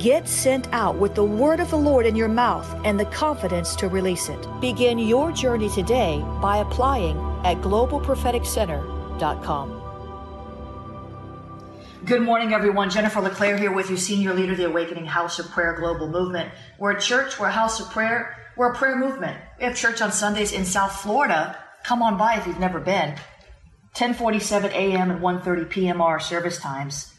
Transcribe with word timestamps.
Get 0.00 0.26
sent 0.26 0.66
out 0.72 0.96
with 0.96 1.14
the 1.14 1.24
word 1.24 1.60
of 1.60 1.70
the 1.70 1.76
Lord 1.76 2.06
in 2.06 2.16
your 2.16 2.26
mouth 2.26 2.66
and 2.86 2.98
the 2.98 3.04
confidence 3.04 3.76
to 3.76 3.86
release 3.86 4.30
it. 4.30 4.48
Begin 4.58 4.98
your 4.98 5.30
journey 5.30 5.68
today 5.68 6.24
by 6.40 6.56
applying 6.56 7.18
at 7.44 7.58
globalpropheticcenter.com. 7.58 9.76
Good 12.06 12.22
morning, 12.22 12.54
everyone. 12.54 12.88
Jennifer 12.88 13.20
LeClaire 13.20 13.58
here 13.58 13.72
with 13.72 13.90
you, 13.90 13.98
Senior 13.98 14.32
Leader 14.32 14.52
of 14.52 14.58
the 14.58 14.64
Awakening 14.64 15.04
House 15.04 15.38
of 15.38 15.50
Prayer 15.50 15.76
Global 15.78 16.08
Movement. 16.08 16.50
We're 16.78 16.92
a 16.92 17.00
church, 17.00 17.38
we're 17.38 17.48
a 17.48 17.52
house 17.52 17.78
of 17.78 17.90
prayer, 17.90 18.34
we're 18.56 18.72
a 18.72 18.74
prayer 18.74 18.96
movement. 18.96 19.36
We 19.58 19.64
have 19.64 19.76
church 19.76 20.00
on 20.00 20.12
Sundays 20.12 20.52
in 20.52 20.64
South 20.64 20.92
Florida. 20.92 21.58
Come 21.84 22.00
on 22.00 22.16
by 22.16 22.36
if 22.36 22.46
you've 22.46 22.58
never 22.58 22.80
been. 22.80 23.16
1047 23.98 24.70
a.m. 24.70 25.10
and 25.10 25.20
1.30 25.20 25.68
p.m. 25.68 26.00
are 26.00 26.12
our 26.12 26.20
service 26.20 26.58
times. 26.58 27.09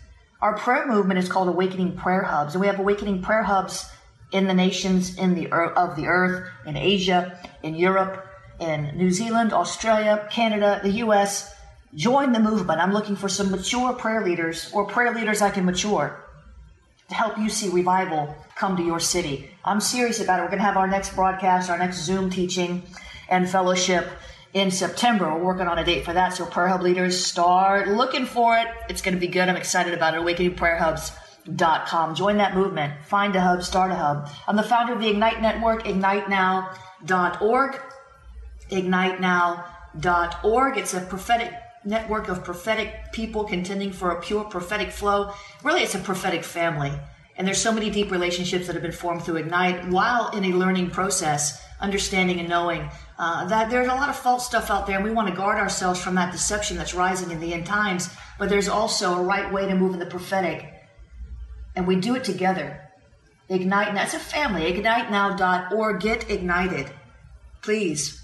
Our 0.42 0.58
prayer 0.58 0.88
movement 0.88 1.20
is 1.20 1.30
called 1.30 1.50
Awakening 1.50 1.97
Prayer 1.97 2.23
Hubs, 2.23 2.56
and 2.56 2.61
we 2.61 2.66
have 2.66 2.80
Awakening 2.80 3.22
Prayer 3.22 3.44
Hubs 3.44 3.92
in 4.31 4.47
the 4.47 4.56
nations 4.56 5.16
in 5.16 5.36
the 5.36 5.52
of 5.52 5.95
the 5.95 6.08
earth, 6.08 6.50
in 6.66 6.75
Asia, 6.75 7.39
in 7.62 7.75
Europe, 7.75 8.25
in 8.59 8.97
New 8.97 9.12
Zealand, 9.12 9.53
Australia, 9.53 10.28
Canada, 10.31 10.79
the 10.81 10.94
U.S. 11.06 11.53
Join 11.94 12.31
the 12.31 12.40
movement. 12.40 12.79
I'm 12.79 12.91
looking 12.91 13.16
for 13.16 13.29
some 13.29 13.52
mature 13.52 13.94
prayer 13.94 14.25
leaders 14.25 14.72
or 14.74 14.88
prayer 14.88 15.13
leaders 15.13 15.44
I 15.44 15.52
can 15.52 15.63
mature 15.63 16.25
to 17.09 17.13
help 17.13 17.38
you 17.38 17.47
see 17.47 17.69
revival 17.69 18.35
come 18.56 18.75
to 18.78 18.84
your 18.84 19.00
city. 19.00 19.52
I'm 19.63 19.79
serious 19.79 20.22
about 20.22 20.40
it. 20.40 20.41
We're 20.41 20.47
going 20.47 20.59
to 20.59 20.66
have 20.66 20.78
our 20.78 20.88
next 20.88 21.13
broadcast, 21.13 21.69
our 21.69 21.78
next 21.78 21.97
Zoom 21.97 22.31
teaching 22.31 22.81
and 23.29 23.47
fellowship 23.47 24.08
in 24.53 24.72
September. 24.72 25.34
We're 25.34 25.44
working 25.44 25.67
on 25.67 25.79
a 25.79 25.84
date 25.84 26.06
for 26.06 26.13
that. 26.13 26.34
So 26.34 26.45
Prayer 26.45 26.69
Hub 26.69 26.81
leaders 26.81 27.23
start 27.23 27.88
looking 27.88 28.25
for 28.25 28.57
it. 28.57 28.67
It's 28.89 29.01
going 29.01 29.16
to 29.16 29.19
be 29.19 29.28
good. 29.28 29.47
I'm 29.50 29.56
excited 29.56 29.94
about 29.94 30.13
it. 30.13 30.22
AwakeningPrayerHubs.com. 30.22 32.16
Join 32.16 32.38
that 32.38 32.56
movement. 32.56 32.94
Find 33.06 33.35
a 33.35 33.41
hub, 33.41 33.63
start 33.63 33.91
a 33.91 33.95
hub. 33.95 34.29
I'm 34.47 34.56
the 34.56 34.63
founder 34.63 34.94
of 34.94 35.00
the 35.00 35.09
Ignite 35.09 35.41
Network, 35.41 35.84
ignitenow.org. 35.85 37.81
Ignitenow.org. 38.69 40.78
It's 40.78 40.94
a 40.94 41.01
prophetic 41.01 41.53
network 41.84 42.28
of 42.28 42.44
prophetic 42.44 43.11
people 43.11 43.44
contending 43.44 43.91
for 43.91 44.11
a 44.11 44.22
pure 44.22 44.44
prophetic 44.44 44.91
flow. 44.91 45.34
Really, 45.63 45.81
it's 45.81 45.95
a 45.95 46.00
prophetic 46.00 46.44
family. 46.44 46.91
And 47.38 47.47
there's 47.47 47.61
so 47.61 47.72
many 47.72 47.90
deep 47.90 48.11
relationships 48.11 48.67
that 48.67 48.73
have 48.73 48.84
been 48.84 48.91
formed 48.91 49.23
through 49.23 49.38
Ignite 49.38 49.88
while 49.88 50.29
in 50.31 50.45
a 50.45 50.50
learning 50.50 50.91
process, 50.91 51.66
understanding 51.79 52.40
and 52.40 52.50
knowing 52.50 52.90
uh, 53.22 53.46
that 53.46 53.70
there's 53.70 53.88
a 53.88 53.94
lot 53.94 54.09
of 54.09 54.16
false 54.16 54.48
stuff 54.48 54.72
out 54.72 54.88
there, 54.88 54.96
and 54.96 55.06
we 55.06 55.12
want 55.12 55.30
to 55.30 55.36
guard 55.36 55.59
ourselves 55.59 56.02
from 56.02 56.16
that 56.16 56.32
deception 56.32 56.76
that's 56.76 56.96
rising 56.96 57.30
in 57.30 57.40
the 57.40 57.54
end 57.54 57.68
times. 57.68 58.09
But 58.40 58.50
there's 58.50 58.68
also 58.68 59.14
a 59.14 59.22
right 59.22 59.54
way 59.54 59.68
to 59.68 59.76
move 59.76 59.94
in 59.94 60.00
the 60.00 60.08
prophetic, 60.08 60.68
and 61.76 61.86
we 61.86 61.98
do 61.98 62.16
it 62.16 62.24
together. 62.24 62.82
Ignite 63.48 63.94
Now. 63.94 64.04
It's 64.04 64.16
a 64.16 64.20
family. 64.20 64.74
IgniteNow.org. 64.74 66.02
Get 66.02 66.32
ignited. 66.32 66.90
Please. 67.62 68.20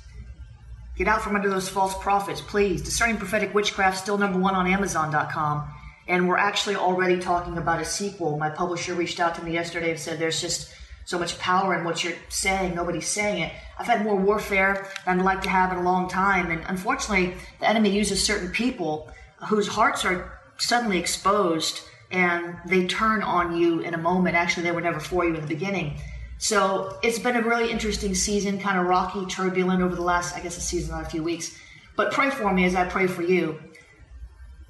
Get 0.96 1.08
out 1.08 1.22
from 1.22 1.36
under 1.36 1.50
those 1.50 1.70
false 1.70 1.96
prophets, 2.00 2.42
please. 2.42 2.82
Discerning 2.82 3.18
Prophetic 3.18 3.54
Witchcraft, 3.54 4.00
still 4.00 4.18
number 4.18 4.40
one 4.40 4.56
on 4.56 4.66
Amazon.com. 4.66 5.72
And 6.08 6.28
we're 6.28 6.38
actually 6.38 6.76
already 6.76 7.20
talking 7.20 7.60
about 7.60 7.82
a 7.82 7.86
sequel. 7.86 8.40
My 8.40 8.50
publisher 8.50 8.96
reached 8.96 9.20
out 9.20 9.36
to 9.36 9.44
me 9.44 9.54
yesterday 9.54 9.92
and 9.92 10.00
said 10.00 10.18
there's 10.18 10.42
just 10.42 10.74
so 11.08 11.18
much 11.18 11.40
power 11.40 11.74
in 11.74 11.86
what 11.86 12.04
you're 12.04 12.18
saying. 12.28 12.76
Nobody's 12.76 13.08
saying 13.08 13.42
it. 13.42 13.54
I've 13.80 13.88
had 13.88 14.04
more 14.04 14.18
warfare 14.18 14.90
than 15.06 15.22
I'd 15.22 15.26
like 15.26 15.42
to 15.44 15.50
have 15.50 15.72
in 15.72 15.78
a 15.78 15.82
long 15.82 16.10
time. 16.10 16.52
And 16.52 16.62
unfortunately, 16.68 17.34
the 17.62 17.70
enemy 17.70 17.92
uses 17.92 18.22
certain 18.22 18.50
people 18.50 19.10
whose 19.48 19.70
hearts 19.70 20.04
are 20.04 20.38
suddenly 20.58 21.00
exposed 21.00 21.80
and 22.12 22.58
they 22.68 22.88
turn 22.88 23.24
on 23.24 23.56
you 23.56 23.80
in 23.80 23.94
a 23.94 23.98
moment. 23.98 24.36
Actually, 24.36 24.64
they 24.64 24.74
were 24.74 24.82
never 24.82 25.00
for 25.00 25.24
you 25.24 25.34
in 25.34 25.40
the 25.40 25.48
beginning. 25.48 25.98
So 26.40 27.00
it's 27.02 27.20
been 27.20 27.38
a 27.38 27.42
really 27.42 27.72
interesting 27.72 28.14
season, 28.14 28.60
kind 28.60 28.78
of 28.78 28.86
rocky, 28.86 29.26
turbulent 29.28 29.82
over 29.82 29.96
the 29.96 30.02
last, 30.02 30.36
I 30.36 30.42
guess, 30.42 30.58
a 30.58 30.62
season, 30.62 30.92
not 30.92 31.08
a 31.08 31.10
few 31.10 31.24
weeks. 31.24 31.58
But 31.96 32.12
pray 32.12 32.32
for 32.32 32.54
me 32.54 32.66
as 32.66 32.76
I 32.76 32.84
pray 32.84 33.08
for 33.08 33.22
you. 33.22 33.62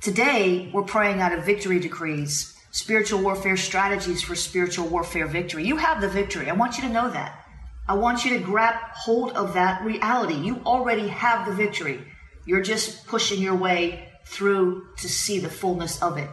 Today, 0.01 0.69
we're 0.71 0.83
praying 0.83 1.19
out 1.19 1.33
of 1.33 1.45
victory 1.45 1.79
decrees 1.79 2.56
spiritual 2.71 3.21
warfare 3.21 3.57
strategies 3.57 4.21
for 4.21 4.35
spiritual 4.35 4.87
warfare 4.87 5.27
victory. 5.27 5.65
You 5.65 5.77
have 5.77 6.01
the 6.01 6.09
victory. 6.09 6.49
I 6.49 6.53
want 6.53 6.77
you 6.77 6.83
to 6.83 6.93
know 6.93 7.09
that. 7.09 7.45
I 7.87 7.93
want 7.93 8.25
you 8.25 8.37
to 8.37 8.43
grab 8.43 8.75
hold 8.93 9.31
of 9.31 9.53
that 9.53 9.83
reality. 9.83 10.35
You 10.35 10.61
already 10.65 11.07
have 11.07 11.47
the 11.47 11.53
victory. 11.53 12.01
You're 12.45 12.61
just 12.61 13.07
pushing 13.07 13.41
your 13.41 13.55
way 13.55 14.09
through 14.25 14.87
to 14.97 15.07
see 15.07 15.39
the 15.39 15.49
fullness 15.49 16.01
of 16.01 16.17
it. 16.17 16.29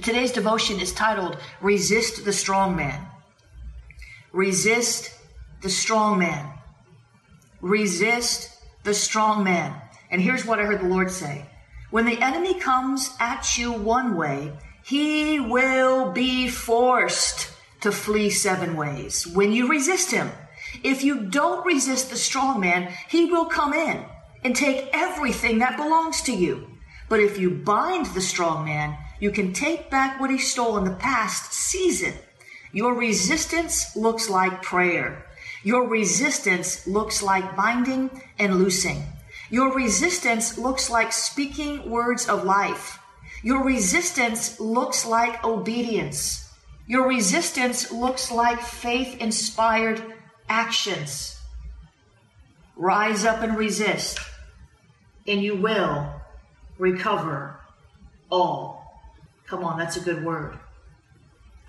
Today's 0.00 0.32
devotion 0.32 0.80
is 0.80 0.92
titled 0.92 1.36
Resist 1.60 2.24
the 2.24 2.32
Strong 2.32 2.76
Man. 2.76 3.06
Resist 4.32 5.14
the 5.60 5.68
strong 5.68 6.18
man. 6.18 6.50
Resist 7.60 8.50
the 8.82 8.94
strong 8.94 9.44
man. 9.44 9.74
And 10.10 10.20
here's 10.20 10.44
what 10.44 10.58
I 10.58 10.64
heard 10.64 10.80
the 10.80 10.88
Lord 10.88 11.10
say. 11.10 11.46
When 11.90 12.06
the 12.06 12.20
enemy 12.20 12.58
comes 12.58 13.14
at 13.20 13.58
you 13.58 13.72
one 13.72 14.16
way, 14.16 14.52
he 14.84 15.38
will 15.38 16.12
be 16.12 16.48
forced 16.48 17.50
to 17.80 17.92
flee 17.92 18.30
seven 18.30 18.76
ways 18.76 19.26
when 19.26 19.52
you 19.52 19.68
resist 19.68 20.10
him. 20.10 20.30
If 20.82 21.04
you 21.04 21.24
don't 21.24 21.66
resist 21.66 22.10
the 22.10 22.16
strong 22.16 22.60
man, 22.60 22.92
he 23.08 23.26
will 23.26 23.46
come 23.46 23.72
in 23.74 24.04
and 24.44 24.56
take 24.56 24.88
everything 24.92 25.58
that 25.58 25.76
belongs 25.76 26.22
to 26.22 26.32
you. 26.32 26.68
But 27.08 27.20
if 27.20 27.38
you 27.38 27.50
bind 27.50 28.06
the 28.06 28.20
strong 28.20 28.64
man, 28.64 28.96
you 29.20 29.30
can 29.30 29.52
take 29.52 29.90
back 29.90 30.18
what 30.18 30.30
he 30.30 30.38
stole 30.38 30.78
in 30.78 30.84
the 30.84 30.96
past 30.96 31.52
season. 31.52 32.14
Your 32.72 32.94
resistance 32.94 33.94
looks 33.94 34.30
like 34.30 34.62
prayer. 34.62 35.26
Your 35.62 35.86
resistance 35.86 36.86
looks 36.86 37.22
like 37.22 37.54
binding 37.54 38.22
and 38.38 38.56
loosing. 38.56 39.04
Your 39.50 39.72
resistance 39.74 40.56
looks 40.56 40.88
like 40.88 41.12
speaking 41.12 41.90
words 41.90 42.28
of 42.28 42.44
life. 42.44 42.98
Your 43.42 43.64
resistance 43.64 44.60
looks 44.60 45.04
like 45.04 45.44
obedience. 45.44 46.48
Your 46.86 47.08
resistance 47.08 47.90
looks 47.90 48.30
like 48.30 48.60
faith 48.60 49.20
inspired 49.20 50.02
actions. 50.48 51.38
Rise 52.76 53.24
up 53.24 53.42
and 53.42 53.56
resist, 53.56 54.18
and 55.26 55.42
you 55.42 55.56
will 55.56 56.12
recover 56.78 57.60
all. 58.30 59.02
Come 59.46 59.64
on, 59.64 59.78
that's 59.78 59.96
a 59.96 60.00
good 60.00 60.24
word. 60.24 60.58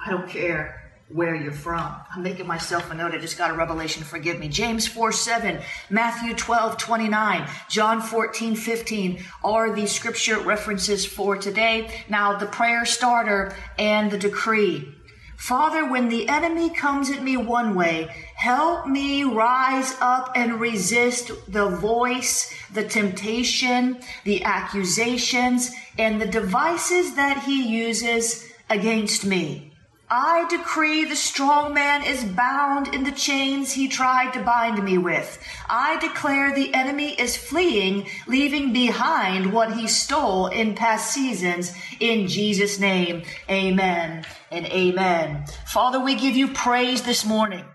I 0.03 0.09
don't 0.11 0.27
care 0.27 0.82
where 1.13 1.35
you're 1.35 1.51
from. 1.51 1.95
I'm 2.11 2.23
making 2.23 2.47
myself 2.47 2.89
a 2.89 2.95
note. 2.95 3.13
I 3.13 3.19
just 3.19 3.37
got 3.37 3.51
a 3.51 3.53
revelation. 3.53 4.03
Forgive 4.03 4.39
me. 4.39 4.47
James 4.47 4.87
4 4.87 5.11
7, 5.11 5.61
Matthew 5.89 6.33
12 6.33 6.77
29, 6.77 7.47
John 7.69 8.01
14 8.01 8.55
15 8.55 9.23
are 9.43 9.75
the 9.75 9.85
scripture 9.85 10.39
references 10.39 11.05
for 11.05 11.37
today. 11.37 12.03
Now, 12.09 12.37
the 12.37 12.47
prayer 12.47 12.83
starter 12.85 13.55
and 13.77 14.09
the 14.09 14.17
decree. 14.17 14.95
Father, 15.37 15.87
when 15.87 16.09
the 16.09 16.27
enemy 16.29 16.69
comes 16.69 17.11
at 17.11 17.21
me 17.21 17.37
one 17.37 17.75
way, 17.75 18.09
help 18.35 18.87
me 18.87 19.23
rise 19.23 19.93
up 19.99 20.31
and 20.35 20.59
resist 20.59 21.31
the 21.51 21.69
voice, 21.69 22.51
the 22.73 22.87
temptation, 22.87 23.99
the 24.23 24.43
accusations, 24.45 25.71
and 25.99 26.21
the 26.21 26.27
devices 26.27 27.15
that 27.15 27.43
he 27.43 27.67
uses 27.67 28.49
against 28.69 29.25
me. 29.25 29.72
I 30.15 30.45
decree 30.47 31.05
the 31.05 31.15
strong 31.15 31.73
man 31.73 32.03
is 32.03 32.23
bound 32.23 32.93
in 32.93 33.03
the 33.03 33.11
chains 33.11 33.73
he 33.73 33.87
tried 33.87 34.31
to 34.33 34.43
bind 34.43 34.83
me 34.83 34.99
with. 34.99 35.43
I 35.67 35.97
declare 35.97 36.53
the 36.53 36.71
enemy 36.71 37.19
is 37.19 37.35
fleeing, 37.35 38.05
leaving 38.27 38.71
behind 38.73 39.51
what 39.51 39.73
he 39.73 39.87
stole 39.87 40.45
in 40.45 40.75
past 40.75 41.11
seasons. 41.11 41.73
In 41.99 42.27
Jesus' 42.27 42.79
name, 42.79 43.23
amen 43.49 44.23
and 44.51 44.67
amen. 44.67 45.45
Father, 45.65 45.99
we 45.99 46.13
give 46.13 46.35
you 46.35 46.49
praise 46.49 47.01
this 47.01 47.25
morning. 47.25 47.65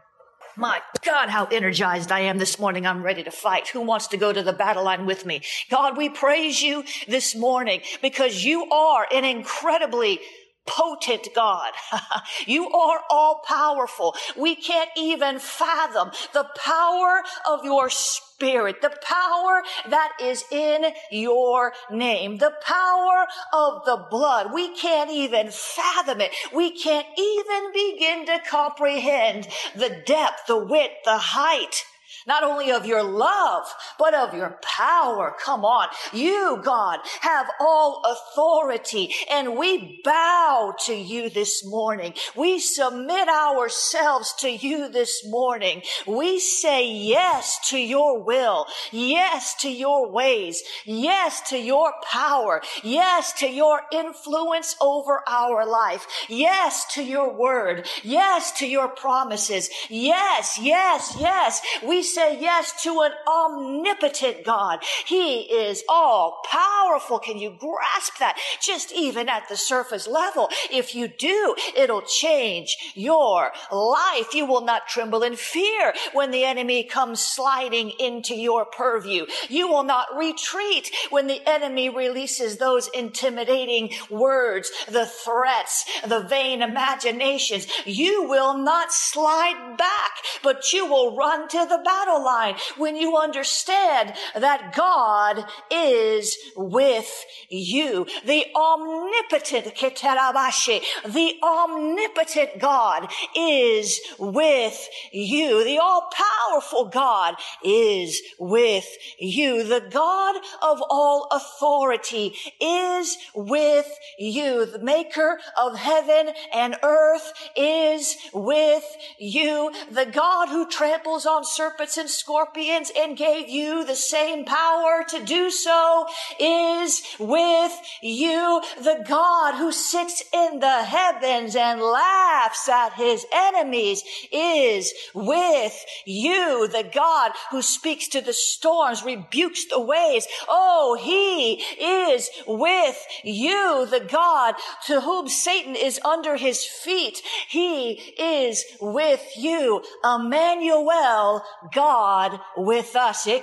My 0.56 0.80
God, 1.04 1.30
how 1.30 1.46
energized 1.46 2.12
I 2.12 2.20
am 2.20 2.38
this 2.38 2.56
morning. 2.56 2.86
I'm 2.86 3.02
ready 3.02 3.24
to 3.24 3.32
fight. 3.32 3.66
Who 3.70 3.80
wants 3.80 4.06
to 4.08 4.16
go 4.16 4.32
to 4.32 4.44
the 4.44 4.52
battle 4.52 4.84
line 4.84 5.06
with 5.06 5.26
me? 5.26 5.42
God, 5.70 5.96
we 5.96 6.08
praise 6.08 6.62
you 6.62 6.84
this 7.08 7.34
morning 7.34 7.80
because 8.00 8.44
you 8.44 8.70
are 8.70 9.08
an 9.12 9.24
incredibly 9.24 10.20
potent 10.68 11.28
God. 11.34 11.72
you 12.46 12.70
are 12.70 13.00
all 13.10 13.42
powerful. 13.46 14.14
We 14.36 14.54
can't 14.54 14.90
even 14.96 15.38
fathom 15.38 16.10
the 16.32 16.46
power 16.56 17.22
of 17.48 17.64
your 17.64 17.90
spirit, 17.90 18.82
the 18.82 18.96
power 19.02 19.62
that 19.88 20.12
is 20.22 20.44
in 20.52 20.92
your 21.10 21.72
name, 21.90 22.38
the 22.38 22.54
power 22.62 23.26
of 23.52 23.84
the 23.84 24.06
blood. 24.10 24.52
We 24.52 24.74
can't 24.76 25.10
even 25.10 25.50
fathom 25.50 26.20
it. 26.20 26.32
We 26.54 26.70
can't 26.70 27.06
even 27.18 27.72
begin 27.72 28.26
to 28.26 28.40
comprehend 28.48 29.48
the 29.74 30.02
depth, 30.06 30.46
the 30.46 30.58
width, 30.58 30.94
the 31.04 31.18
height 31.18 31.84
not 32.28 32.44
only 32.44 32.70
of 32.70 32.84
your 32.84 33.02
love, 33.02 33.64
but 33.98 34.14
of 34.14 34.34
your 34.34 34.58
power. 34.62 35.34
Come 35.42 35.64
on. 35.64 35.88
You, 36.12 36.60
God, 36.62 37.00
have 37.22 37.46
all 37.58 38.02
authority 38.04 39.12
and 39.30 39.56
we 39.56 40.00
bow 40.04 40.74
to 40.84 40.94
you 40.94 41.30
this 41.30 41.64
morning. 41.64 42.12
We 42.36 42.60
submit 42.60 43.28
ourselves 43.28 44.34
to 44.40 44.50
you 44.50 44.90
this 44.90 45.26
morning. 45.26 45.82
We 46.06 46.38
say 46.38 46.86
yes 46.86 47.58
to 47.70 47.78
your 47.78 48.22
will. 48.22 48.66
Yes 48.92 49.54
to 49.62 49.70
your 49.70 50.10
ways. 50.10 50.62
Yes 50.84 51.40
to 51.48 51.58
your 51.58 51.94
power. 52.12 52.60
Yes 52.82 53.32
to 53.38 53.48
your 53.48 53.80
influence 53.90 54.76
over 54.82 55.22
our 55.26 55.66
life. 55.66 56.06
Yes 56.28 56.84
to 56.92 57.02
your 57.02 57.32
word. 57.32 57.88
Yes 58.02 58.52
to 58.58 58.66
your 58.66 58.88
promises. 58.88 59.70
Yes, 59.88 60.58
yes, 60.60 61.16
yes. 61.18 61.62
We 61.82 62.02
say 62.02 62.17
say 62.18 62.40
yes 62.40 62.82
to 62.82 63.02
an 63.02 63.12
omnipotent 63.28 64.44
God. 64.44 64.80
He 65.06 65.42
is 65.42 65.84
all 65.88 66.40
powerful. 66.50 67.20
Can 67.20 67.38
you 67.38 67.50
grasp 67.50 68.18
that? 68.18 68.36
Just 68.60 68.92
even 68.92 69.28
at 69.28 69.48
the 69.48 69.56
surface 69.56 70.08
level. 70.08 70.48
If 70.68 70.96
you 70.96 71.06
do, 71.06 71.54
it'll 71.76 72.02
change 72.02 72.76
your 72.94 73.52
life. 73.70 74.34
You 74.34 74.46
will 74.46 74.62
not 74.62 74.88
tremble 74.88 75.22
in 75.22 75.36
fear 75.36 75.94
when 76.12 76.32
the 76.32 76.44
enemy 76.44 76.82
comes 76.82 77.20
sliding 77.20 77.90
into 78.00 78.34
your 78.34 78.64
purview. 78.64 79.26
You 79.48 79.68
will 79.68 79.84
not 79.84 80.08
retreat 80.16 80.90
when 81.10 81.28
the 81.28 81.40
enemy 81.46 81.88
releases 81.88 82.58
those 82.58 82.88
intimidating 82.88 83.90
words, 84.10 84.72
the 84.90 85.06
threats, 85.06 85.84
the 86.04 86.22
vain 86.22 86.62
imaginations. 86.62 87.68
You 87.86 88.28
will 88.28 88.58
not 88.58 88.92
slide 88.92 89.76
back, 89.78 90.10
but 90.42 90.72
you 90.72 90.84
will 90.84 91.14
run 91.14 91.46
to 91.48 91.58
the 91.58 91.80
battle 91.84 91.97
battle 91.98 92.24
line 92.24 92.54
when 92.76 92.96
you 92.96 93.16
understand 93.16 94.12
that 94.34 94.72
God 94.74 95.44
is 95.70 96.36
with 96.56 97.24
you. 97.48 98.06
The 98.24 98.44
omnipotent, 98.54 99.74
Keterabashi, 99.74 100.82
the 101.06 101.34
omnipotent 101.42 102.60
God 102.60 103.10
is 103.36 104.00
with 104.18 104.88
you. 105.12 105.64
The 105.64 105.78
all 105.78 106.10
powerful 106.12 106.88
God 106.88 107.34
is 107.64 108.20
with 108.38 108.86
you. 109.18 109.64
The 109.64 109.88
God 109.90 110.36
of 110.62 110.82
all 110.88 111.28
authority 111.32 112.34
is 112.60 113.16
with 113.34 113.88
you. 114.18 114.66
The 114.66 114.78
maker 114.78 115.38
of 115.56 115.76
heaven 115.76 116.32
and 116.52 116.76
earth 116.82 117.32
is 117.56 118.16
with 118.32 118.84
you. 119.18 119.72
The 119.90 120.06
God 120.06 120.48
who 120.48 120.68
tramples 120.68 121.26
on 121.26 121.44
serpents 121.44 121.87
and 121.96 122.10
scorpions 122.10 122.90
and 122.96 123.16
gave 123.16 123.48
you 123.48 123.84
the 123.84 123.96
same 123.96 124.44
power 124.44 125.04
to 125.08 125.24
do 125.24 125.50
so 125.50 126.06
is 126.38 127.02
with 127.18 127.72
you. 128.02 128.62
The 128.82 129.04
God 129.06 129.54
who 129.54 129.72
sits 129.72 130.22
in 130.32 130.60
the 130.60 130.82
heavens 130.84 131.56
and 131.56 131.80
laughs 131.80 132.68
at 132.68 132.94
his 132.94 133.24
enemies 133.32 134.02
is 134.32 134.92
with 135.14 135.84
you. 136.04 136.68
The 136.68 136.88
God 136.92 137.32
who 137.50 137.62
speaks 137.62 138.08
to 138.08 138.20
the 138.20 138.32
storms, 138.32 139.04
rebukes 139.04 139.66
the 139.66 139.80
waves. 139.80 140.26
Oh, 140.48 140.98
he 141.00 141.54
is 141.54 142.28
with 142.46 142.98
you. 143.24 143.86
The 143.90 144.00
God 144.00 144.54
to 144.86 145.00
whom 145.00 145.28
Satan 145.28 145.76
is 145.76 146.00
under 146.04 146.36
his 146.36 146.64
feet. 146.64 147.22
He 147.48 147.92
is 147.92 148.64
with 148.80 149.24
you. 149.36 149.82
Emmanuel, 150.04 151.42
God 151.72 151.77
God 151.78 152.40
with 152.56 152.96
us. 152.96 153.24
We 153.24 153.40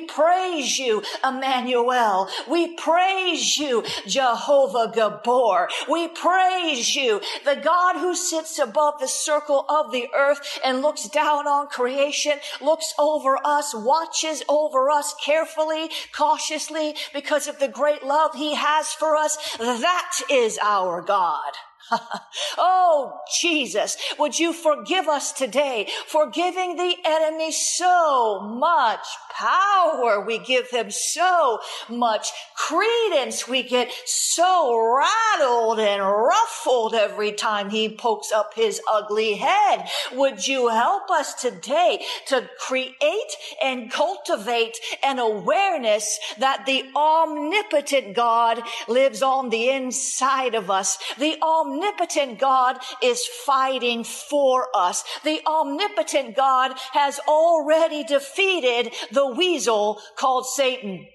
praise 0.00 0.78
you, 0.78 1.02
Emmanuel. 1.26 2.28
We 2.46 2.76
praise 2.76 3.56
you, 3.56 3.82
Jehovah 4.06 4.92
Gibbor. 4.94 5.68
We 5.88 6.08
praise 6.08 6.94
you, 6.94 7.22
the 7.46 7.56
God 7.56 7.96
who 7.96 8.14
sits 8.14 8.58
above 8.58 9.00
the 9.00 9.08
circle 9.08 9.64
of 9.70 9.90
the 9.90 10.08
earth 10.14 10.60
and 10.62 10.82
looks 10.82 11.08
down 11.08 11.46
on 11.46 11.68
creation, 11.68 12.38
looks 12.60 12.92
over 12.98 13.38
us, 13.42 13.74
watches 13.74 14.42
over 14.50 14.90
us 14.90 15.14
carefully, 15.24 15.88
cautiously 16.14 16.94
because 17.14 17.48
of 17.48 17.58
the 17.58 17.68
great 17.68 18.02
love 18.02 18.34
he 18.34 18.54
has 18.54 18.92
for 18.92 19.16
us. 19.16 19.56
That 19.56 20.12
is 20.30 20.58
our 20.62 21.00
God. 21.00 21.52
oh, 22.58 23.20
Jesus, 23.40 23.96
would 24.18 24.38
you 24.38 24.52
forgive 24.52 25.08
us 25.08 25.32
today 25.32 25.88
for 26.06 26.30
giving 26.30 26.76
the 26.76 26.94
enemy 27.04 27.52
so 27.52 28.40
much 28.40 29.06
power? 29.30 30.24
We 30.24 30.38
give 30.38 30.70
him 30.70 30.90
so 30.90 31.58
much 31.88 32.28
credence. 32.56 33.48
We 33.48 33.62
get 33.62 33.90
so 34.06 34.76
rattled 34.96 35.80
and 35.80 36.02
ruffled 36.02 36.94
every 36.94 37.32
time 37.32 37.70
he 37.70 37.94
pokes 37.94 38.32
up 38.32 38.54
his 38.54 38.80
ugly 38.90 39.34
head. 39.34 39.88
Would 40.12 40.46
you 40.46 40.68
help 40.68 41.10
us 41.10 41.34
today 41.34 42.04
to 42.28 42.48
create 42.58 43.36
and 43.62 43.90
cultivate 43.90 44.78
an 45.02 45.18
awareness 45.18 46.18
that 46.38 46.66
the 46.66 46.84
omnipotent 46.94 48.14
God 48.14 48.62
lives 48.88 49.22
on 49.22 49.50
the 49.50 49.70
inside 49.70 50.54
of 50.54 50.70
us? 50.70 50.98
The 51.18 51.36
omnipotent 51.42 51.81
omnipotent 51.82 52.38
God 52.38 52.78
is 53.02 53.26
fighting 53.26 54.04
for 54.04 54.68
us. 54.74 55.04
The 55.24 55.40
omnipotent 55.46 56.36
God 56.36 56.72
has 56.92 57.20
already 57.26 58.04
defeated 58.04 58.94
the 59.10 59.26
weasel 59.26 60.00
called 60.18 60.46
Satan. 60.46 61.06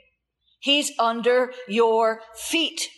He's 0.60 0.92
under 1.00 1.54
your 1.68 2.22
feet. 2.36 2.90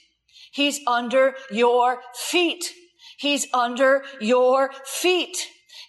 He's 0.51 0.79
under 0.87 1.35
your 1.51 2.01
feet. 2.15 2.71
He's 3.19 3.47
under 3.53 4.03
your 4.19 4.71
feet. 4.85 5.37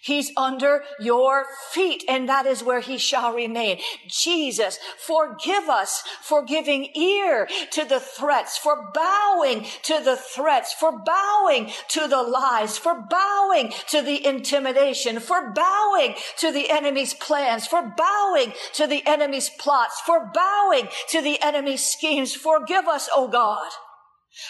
He's 0.03 0.31
under 0.35 0.83
your 0.99 1.45
feet 1.69 2.03
and 2.09 2.27
that 2.27 2.47
is 2.47 2.63
where 2.63 2.79
he 2.79 2.97
shall 2.97 3.35
remain. 3.35 3.79
Jesus, 4.07 4.79
forgive 4.97 5.69
us 5.69 6.03
for 6.23 6.43
giving 6.43 6.89
ear 6.95 7.47
to 7.73 7.85
the 7.85 7.99
threats, 7.99 8.57
for 8.57 8.89
bowing 8.95 9.67
to 9.83 10.01
the 10.03 10.15
threats, 10.15 10.73
for 10.73 10.91
bowing 10.91 11.71
to 11.89 12.07
the 12.07 12.23
lies, 12.23 12.79
for 12.79 12.95
bowing 12.95 13.71
to 13.89 14.01
the 14.01 14.25
intimidation, 14.25 15.19
for 15.19 15.51
bowing 15.51 16.15
to 16.39 16.51
the 16.51 16.71
enemy's 16.71 17.13
plans, 17.13 17.67
for 17.67 17.93
bowing 17.95 18.53
to 18.73 18.87
the 18.87 19.05
enemy's 19.05 19.51
plots, 19.59 20.01
for 20.01 20.31
bowing 20.33 20.87
to 21.09 21.21
the 21.21 21.39
enemy's 21.43 21.85
schemes. 21.85 22.33
Forgive 22.33 22.87
us, 22.87 23.07
O 23.15 23.27
God. 23.27 23.69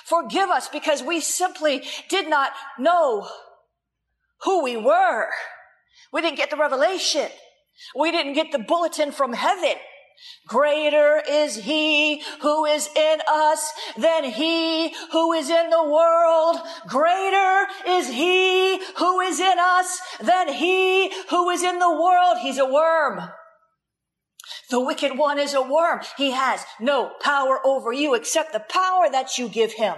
Forgive 0.06 0.50
us 0.50 0.70
because 0.70 1.04
we 1.04 1.20
simply 1.20 1.84
did 2.08 2.30
not 2.30 2.54
know 2.80 3.28
who 4.44 4.64
we 4.64 4.78
were. 4.78 5.28
We 6.12 6.22
didn't 6.22 6.38
get 6.38 6.50
the 6.50 6.58
revelation. 6.58 7.30
We 7.96 8.12
didn't 8.12 8.34
get 8.34 8.52
the 8.52 8.60
bulletin 8.60 9.12
from 9.12 9.34
heaven. 9.34 9.76
Greater 10.48 11.22
is 11.28 11.56
he 11.56 12.22
who 12.42 12.66
is 12.66 12.90
in 12.96 13.20
us 13.28 13.72
than 13.98 14.24
he 14.24 14.94
who 15.12 15.34
is 15.34 15.50
in 15.50 15.70
the 15.70 15.84
world. 15.84 16.58
Greater 16.88 17.68
is 17.88 18.08
he 18.08 18.80
who 18.98 19.20
is 19.22 19.40
in 19.40 19.58
us 19.60 20.00
than 20.22 20.50
he 20.54 21.12
who 21.30 21.50
is 21.50 21.64
in 21.64 21.80
the 21.80 21.90
world. 21.90 22.38
He's 22.42 22.60
a 22.60 22.66
worm. 22.66 23.22
The 24.70 24.80
wicked 24.80 25.18
one 25.18 25.40
is 25.40 25.54
a 25.54 25.62
worm. 25.62 26.02
He 26.18 26.32
has 26.32 26.66
no 26.80 27.12
power 27.22 27.60
over 27.66 27.92
you 27.92 28.14
except 28.14 28.54
the 28.54 28.60
power 28.60 29.10
that 29.12 29.38
you 29.38 29.50
give 29.50 29.74
him. 29.74 29.96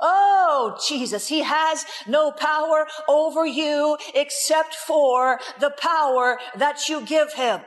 Oh, 0.00 0.78
Jesus, 0.86 1.28
he 1.28 1.42
has 1.42 1.84
no 2.06 2.30
power 2.30 2.86
over 3.08 3.46
you 3.46 3.96
except 4.14 4.74
for 4.74 5.40
the 5.58 5.70
power 5.70 6.38
that 6.56 6.88
you 6.88 7.00
give 7.00 7.32
him. 7.32 7.60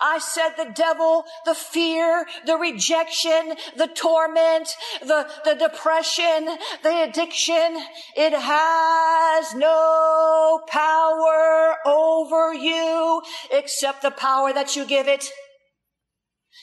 I 0.00 0.18
said 0.18 0.50
the 0.56 0.70
devil, 0.74 1.24
the 1.44 1.54
fear, 1.54 2.26
the 2.46 2.56
rejection, 2.56 3.54
the 3.76 3.88
torment, 3.88 4.68
the, 5.00 5.28
the 5.44 5.54
depression, 5.54 6.56
the 6.82 7.02
addiction, 7.02 7.82
it 8.16 8.32
has 8.32 9.54
no 9.54 10.60
power 10.68 11.76
over 11.86 12.54
you 12.54 13.22
except 13.50 14.02
the 14.02 14.10
power 14.10 14.52
that 14.52 14.76
you 14.76 14.86
give 14.86 15.08
it. 15.08 15.24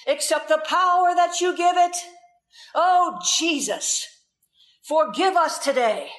Except 0.08 0.48
the 0.48 0.64
power 0.66 1.14
that 1.16 1.42
you 1.42 1.56
give 1.58 1.76
it. 1.78 1.96
Oh, 2.74 3.20
Jesus, 3.38 4.08
forgive 4.90 5.36
us 5.36 5.60
today 5.60 6.10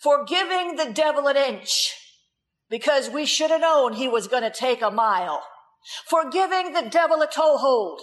for 0.00 0.24
giving 0.24 0.76
the 0.76 0.92
devil 0.92 1.26
an 1.26 1.36
inch 1.36 1.94
because 2.68 3.10
we 3.10 3.26
should 3.26 3.50
have 3.50 3.62
known 3.62 3.94
he 3.94 4.06
was 4.06 4.28
going 4.28 4.42
to 4.42 4.50
take 4.50 4.82
a 4.82 4.90
mile 4.90 5.42
for 6.06 6.30
giving 6.30 6.72
the 6.72 6.88
devil 6.90 7.22
a 7.22 7.26
toehold 7.26 8.02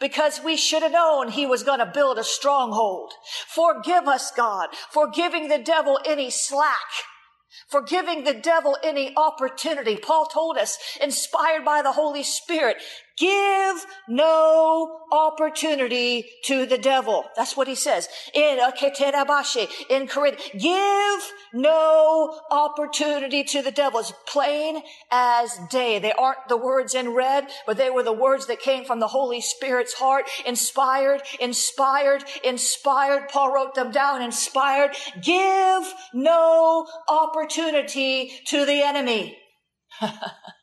because 0.00 0.40
we 0.42 0.56
should 0.56 0.82
have 0.82 0.92
known 0.92 1.28
he 1.28 1.46
was 1.46 1.62
going 1.62 1.78
to 1.78 1.86
build 1.92 2.18
a 2.18 2.24
stronghold. 2.24 3.12
Forgive 3.48 4.08
us, 4.08 4.30
God, 4.30 4.68
for 4.90 5.10
giving 5.10 5.48
the 5.48 5.58
devil 5.58 5.98
any 6.04 6.30
slack. 6.30 6.76
For 7.68 7.82
giving 7.82 8.24
the 8.24 8.34
devil 8.34 8.76
any 8.84 9.12
opportunity. 9.16 9.96
Paul 9.96 10.26
told 10.26 10.56
us, 10.56 10.78
inspired 11.00 11.64
by 11.64 11.82
the 11.82 11.92
Holy 11.92 12.22
Spirit, 12.22 12.76
Give 13.18 13.86
no 14.08 15.00
opportunity 15.10 16.28
to 16.44 16.66
the 16.66 16.76
devil. 16.76 17.24
That's 17.34 17.56
what 17.56 17.66
he 17.66 17.74
says 17.74 18.08
in 18.34 18.58
uh, 18.60 18.72
in 19.88 20.06
Corinth. 20.06 20.38
Give 20.58 21.32
no 21.54 22.38
opportunity 22.50 23.42
to 23.44 23.62
the 23.62 23.70
devil. 23.70 24.00
It's 24.00 24.12
plain 24.26 24.82
as 25.10 25.58
day. 25.70 25.98
They 25.98 26.12
aren't 26.12 26.48
the 26.48 26.58
words 26.58 26.94
in 26.94 27.14
red, 27.14 27.48
but 27.66 27.78
they 27.78 27.88
were 27.88 28.02
the 28.02 28.12
words 28.12 28.48
that 28.48 28.60
came 28.60 28.84
from 28.84 29.00
the 29.00 29.08
Holy 29.08 29.40
Spirit's 29.40 29.94
heart. 29.94 30.26
Inspired, 30.44 31.22
inspired, 31.40 32.22
inspired. 32.44 33.30
Paul 33.30 33.54
wrote 33.54 33.74
them 33.74 33.92
down. 33.92 34.20
Inspired. 34.20 34.94
Give 35.22 35.94
no 36.12 36.86
opportunity 37.08 38.32
to 38.48 38.66
the 38.66 38.82
enemy. 38.82 39.38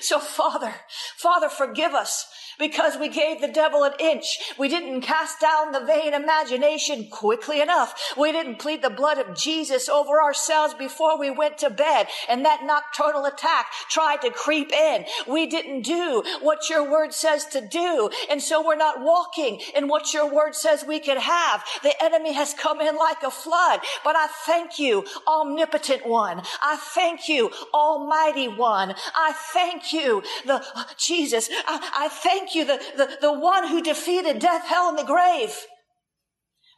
So 0.00 0.18
Father, 0.18 0.74
Father, 1.16 1.48
forgive 1.48 1.94
us 1.94 2.26
because 2.58 2.98
we 2.98 3.08
gave 3.08 3.40
the 3.40 3.48
devil 3.48 3.84
an 3.84 3.92
inch. 3.98 4.52
We 4.58 4.68
didn't 4.68 5.02
cast 5.02 5.40
down 5.40 5.72
the 5.72 5.84
vain 5.84 6.14
imagination 6.14 7.08
quickly 7.08 7.60
enough. 7.60 7.94
We 8.16 8.32
didn't 8.32 8.58
plead 8.58 8.82
the 8.82 8.90
blood 8.90 9.18
of 9.18 9.36
Jesus 9.36 9.88
over 9.88 10.20
ourselves 10.20 10.74
before 10.74 11.18
we 11.18 11.30
went 11.30 11.58
to 11.58 11.70
bed. 11.70 12.08
And 12.28 12.44
that 12.44 12.64
nocturnal 12.64 13.24
attack 13.24 13.66
tried 13.88 14.20
to 14.22 14.30
creep 14.30 14.72
in. 14.72 15.04
We 15.26 15.46
didn't 15.46 15.82
do 15.82 16.22
what 16.40 16.68
your 16.68 16.90
word 16.90 17.14
says 17.14 17.46
to 17.46 17.60
do. 17.60 18.10
And 18.30 18.42
so 18.42 18.64
we're 18.64 18.76
not 18.76 19.02
walking 19.02 19.60
in 19.76 19.88
what 19.88 20.12
your 20.12 20.32
word 20.32 20.54
says 20.54 20.84
we 20.84 21.00
can 21.00 21.18
have. 21.18 21.64
The 21.82 21.94
enemy 22.02 22.32
has 22.32 22.54
come 22.54 22.80
in 22.80 22.96
like 22.96 23.22
a 23.22 23.30
flood. 23.30 23.80
But 24.04 24.16
I 24.16 24.26
thank 24.46 24.78
you, 24.78 25.04
omnipotent 25.26 26.06
one. 26.06 26.42
I 26.62 26.76
thank 26.76 27.28
you, 27.28 27.50
almighty 27.72 28.48
one. 28.48 28.94
I 29.14 29.32
thank 29.52 29.92
you, 29.92 30.22
the 30.44 30.64
Jesus. 30.96 31.48
I, 31.66 31.90
I 31.96 32.08
thank 32.08 32.47
thank 32.48 32.54
you, 32.54 32.64
the, 32.64 32.82
the, 32.96 33.16
the 33.20 33.32
one 33.32 33.68
who 33.68 33.82
defeated 33.82 34.38
death, 34.38 34.66
hell, 34.66 34.88
and 34.88 34.98
the 34.98 35.04
grave. 35.04 35.54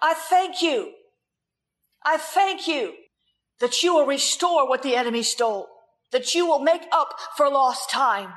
I 0.01 0.15
thank 0.15 0.63
you. 0.63 0.93
I 2.05 2.17
thank 2.17 2.67
you 2.67 2.95
that 3.61 3.83
you 3.83 3.95
will 3.95 4.07
restore 4.07 4.69
what 4.69 4.83
the 4.83 4.97
enemy 4.97 5.23
stole, 5.23 5.69
that 6.13 6.35
you 6.35 6.47
will 6.47 6.61
make 6.61 6.83
up 6.93 7.15
for 7.37 7.49
lost 7.49 7.91
time, 7.91 8.33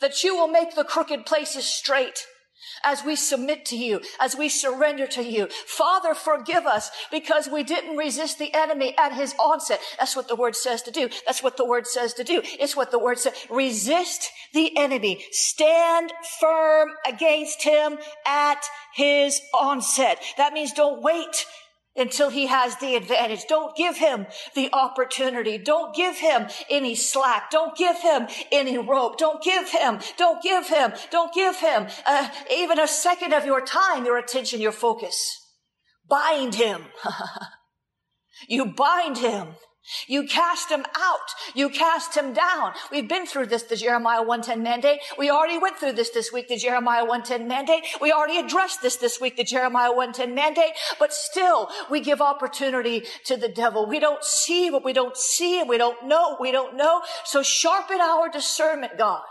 that 0.00 0.22
you 0.22 0.36
will 0.36 0.48
make 0.48 0.74
the 0.74 0.84
crooked 0.84 1.24
places 1.24 1.64
straight, 1.64 2.26
as 2.84 3.04
we 3.04 3.16
submit 3.16 3.64
to 3.66 3.76
you, 3.76 4.00
as 4.18 4.36
we 4.36 4.48
surrender 4.48 5.06
to 5.08 5.22
you. 5.22 5.48
Father, 5.66 6.14
forgive 6.14 6.66
us 6.66 6.90
because 7.10 7.48
we 7.48 7.62
didn't 7.62 7.96
resist 7.96 8.38
the 8.38 8.52
enemy 8.54 8.94
at 8.98 9.12
his 9.12 9.34
onset. 9.38 9.80
That's 9.98 10.16
what 10.16 10.28
the 10.28 10.36
word 10.36 10.56
says 10.56 10.82
to 10.82 10.90
do. 10.90 11.08
That's 11.26 11.42
what 11.42 11.56
the 11.56 11.64
word 11.64 11.86
says 11.86 12.14
to 12.14 12.24
do. 12.24 12.42
It's 12.44 12.76
what 12.76 12.90
the 12.90 12.98
word 12.98 13.18
says. 13.18 13.34
Resist 13.50 14.30
the 14.52 14.76
enemy. 14.76 15.24
Stand 15.30 16.12
firm 16.40 16.88
against 17.06 17.62
him 17.62 17.98
at 18.26 18.62
his 18.94 19.40
onset. 19.54 20.22
That 20.36 20.52
means 20.52 20.72
don't 20.72 21.02
wait 21.02 21.46
until 21.96 22.30
he 22.30 22.46
has 22.46 22.76
the 22.76 22.94
advantage. 22.94 23.46
Don't 23.48 23.76
give 23.76 23.96
him 23.96 24.26
the 24.54 24.70
opportunity. 24.72 25.58
Don't 25.58 25.94
give 25.94 26.16
him 26.16 26.48
any 26.68 26.94
slack. 26.94 27.50
Don't 27.50 27.76
give 27.76 27.98
him 27.98 28.28
any 28.52 28.78
rope. 28.78 29.18
Don't 29.18 29.42
give 29.42 29.70
him, 29.70 29.98
don't 30.16 30.42
give 30.42 30.68
him, 30.68 30.92
don't 31.10 31.32
give 31.34 31.56
him 31.56 31.88
uh, 32.06 32.28
even 32.50 32.78
a 32.78 32.88
second 32.88 33.32
of 33.32 33.44
your 33.44 33.60
time, 33.60 34.04
your 34.04 34.18
attention, 34.18 34.60
your 34.60 34.72
focus. 34.72 35.36
Bind 36.08 36.54
him. 36.54 36.86
you 38.48 38.66
bind 38.66 39.18
him. 39.18 39.54
You 40.06 40.24
cast 40.24 40.70
him 40.70 40.84
out. 40.96 41.18
You 41.54 41.68
cast 41.68 42.16
him 42.16 42.32
down. 42.32 42.72
We've 42.90 43.08
been 43.08 43.26
through 43.26 43.46
this, 43.46 43.62
the 43.62 43.76
Jeremiah 43.76 44.22
110 44.22 44.62
mandate. 44.62 45.00
We 45.18 45.30
already 45.30 45.58
went 45.58 45.78
through 45.78 45.92
this 45.92 46.10
this 46.10 46.32
week, 46.32 46.48
the 46.48 46.56
Jeremiah 46.56 47.04
110 47.04 47.48
mandate. 47.48 47.84
We 48.00 48.12
already 48.12 48.38
addressed 48.38 48.82
this 48.82 48.96
this 48.96 49.20
week, 49.20 49.36
the 49.36 49.44
Jeremiah 49.44 49.90
110 49.90 50.34
mandate. 50.34 50.72
But 50.98 51.12
still, 51.12 51.68
we 51.90 52.00
give 52.00 52.20
opportunity 52.20 53.04
to 53.26 53.36
the 53.36 53.48
devil. 53.48 53.86
We 53.86 53.98
don't 53.98 54.22
see 54.24 54.70
what 54.70 54.84
we 54.84 54.92
don't 54.92 55.16
see 55.16 55.60
and 55.60 55.68
we 55.68 55.78
don't 55.78 56.06
know 56.06 56.30
we 56.40 56.52
don't 56.52 56.76
know. 56.76 57.02
So 57.24 57.42
sharpen 57.42 58.00
our 58.00 58.28
discernment, 58.28 58.98
God. 58.98 59.22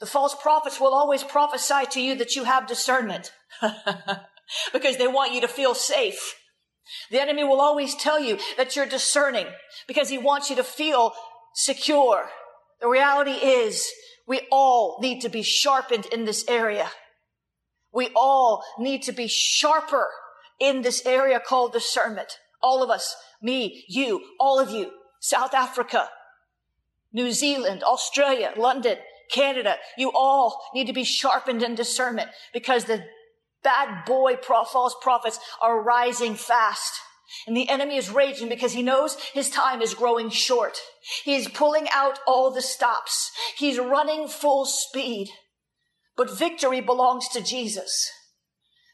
The 0.00 0.06
false 0.06 0.34
prophets 0.34 0.80
will 0.80 0.94
always 0.94 1.22
prophesy 1.22 1.86
to 1.90 2.00
you 2.00 2.16
that 2.16 2.34
you 2.34 2.44
have 2.44 2.66
discernment 2.66 3.32
because 4.72 4.96
they 4.96 5.06
want 5.06 5.32
you 5.32 5.40
to 5.42 5.48
feel 5.48 5.74
safe. 5.74 6.34
The 7.10 7.20
enemy 7.20 7.44
will 7.44 7.60
always 7.60 7.94
tell 7.94 8.20
you 8.20 8.38
that 8.56 8.74
you're 8.74 8.86
discerning 8.86 9.46
because 9.86 10.08
he 10.08 10.18
wants 10.18 10.50
you 10.50 10.56
to 10.56 10.64
feel 10.64 11.12
secure. 11.54 12.26
The 12.80 12.88
reality 12.88 13.32
is 13.32 13.88
we 14.26 14.40
all 14.50 14.98
need 15.00 15.20
to 15.20 15.28
be 15.28 15.42
sharpened 15.42 16.06
in 16.06 16.24
this 16.24 16.44
area. 16.48 16.90
We 17.92 18.10
all 18.16 18.64
need 18.78 19.02
to 19.02 19.12
be 19.12 19.28
sharper 19.28 20.08
in 20.58 20.82
this 20.82 21.04
area 21.04 21.40
called 21.40 21.72
discernment. 21.72 22.38
All 22.62 22.82
of 22.82 22.90
us, 22.90 23.16
me, 23.40 23.84
you, 23.88 24.22
all 24.40 24.58
of 24.58 24.70
you, 24.70 24.92
South 25.20 25.54
Africa, 25.54 26.08
New 27.12 27.32
Zealand, 27.32 27.82
Australia, 27.82 28.52
London, 28.56 28.96
Canada, 29.30 29.76
you 29.96 30.10
all 30.14 30.60
need 30.74 30.86
to 30.86 30.92
be 30.92 31.04
sharpened 31.04 31.62
in 31.62 31.74
discernment 31.74 32.30
because 32.52 32.84
the 32.84 33.04
Bad 33.62 34.04
boy 34.04 34.36
false 34.36 34.96
prophets 35.00 35.38
are 35.60 35.82
rising 35.82 36.34
fast. 36.34 36.92
And 37.46 37.56
the 37.56 37.68
enemy 37.68 37.96
is 37.96 38.10
raging 38.10 38.48
because 38.48 38.72
he 38.72 38.82
knows 38.82 39.16
his 39.32 39.48
time 39.48 39.80
is 39.80 39.94
growing 39.94 40.30
short. 40.30 40.78
He's 41.24 41.48
pulling 41.48 41.86
out 41.90 42.18
all 42.26 42.50
the 42.50 42.62
stops. 42.62 43.30
He's 43.56 43.78
running 43.78 44.28
full 44.28 44.66
speed. 44.66 45.28
But 46.16 46.36
victory 46.38 46.80
belongs 46.80 47.28
to 47.28 47.40
Jesus. 47.40 48.10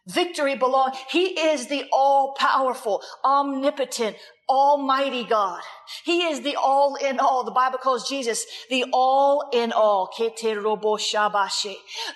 Victory 0.06 0.56
belongs, 0.56 0.96
he 1.10 1.38
is 1.38 1.66
the 1.66 1.84
all 1.92 2.34
powerful, 2.38 3.02
omnipotent, 3.24 4.16
almighty 4.48 5.24
God. 5.24 5.60
He 6.04 6.22
is 6.22 6.40
the 6.40 6.56
all 6.56 6.94
in 6.94 7.18
all. 7.18 7.44
The 7.44 7.50
Bible 7.50 7.78
calls 7.78 8.08
Jesus 8.08 8.46
the 8.70 8.86
all 8.90 9.50
in 9.52 9.70
all. 9.72 10.08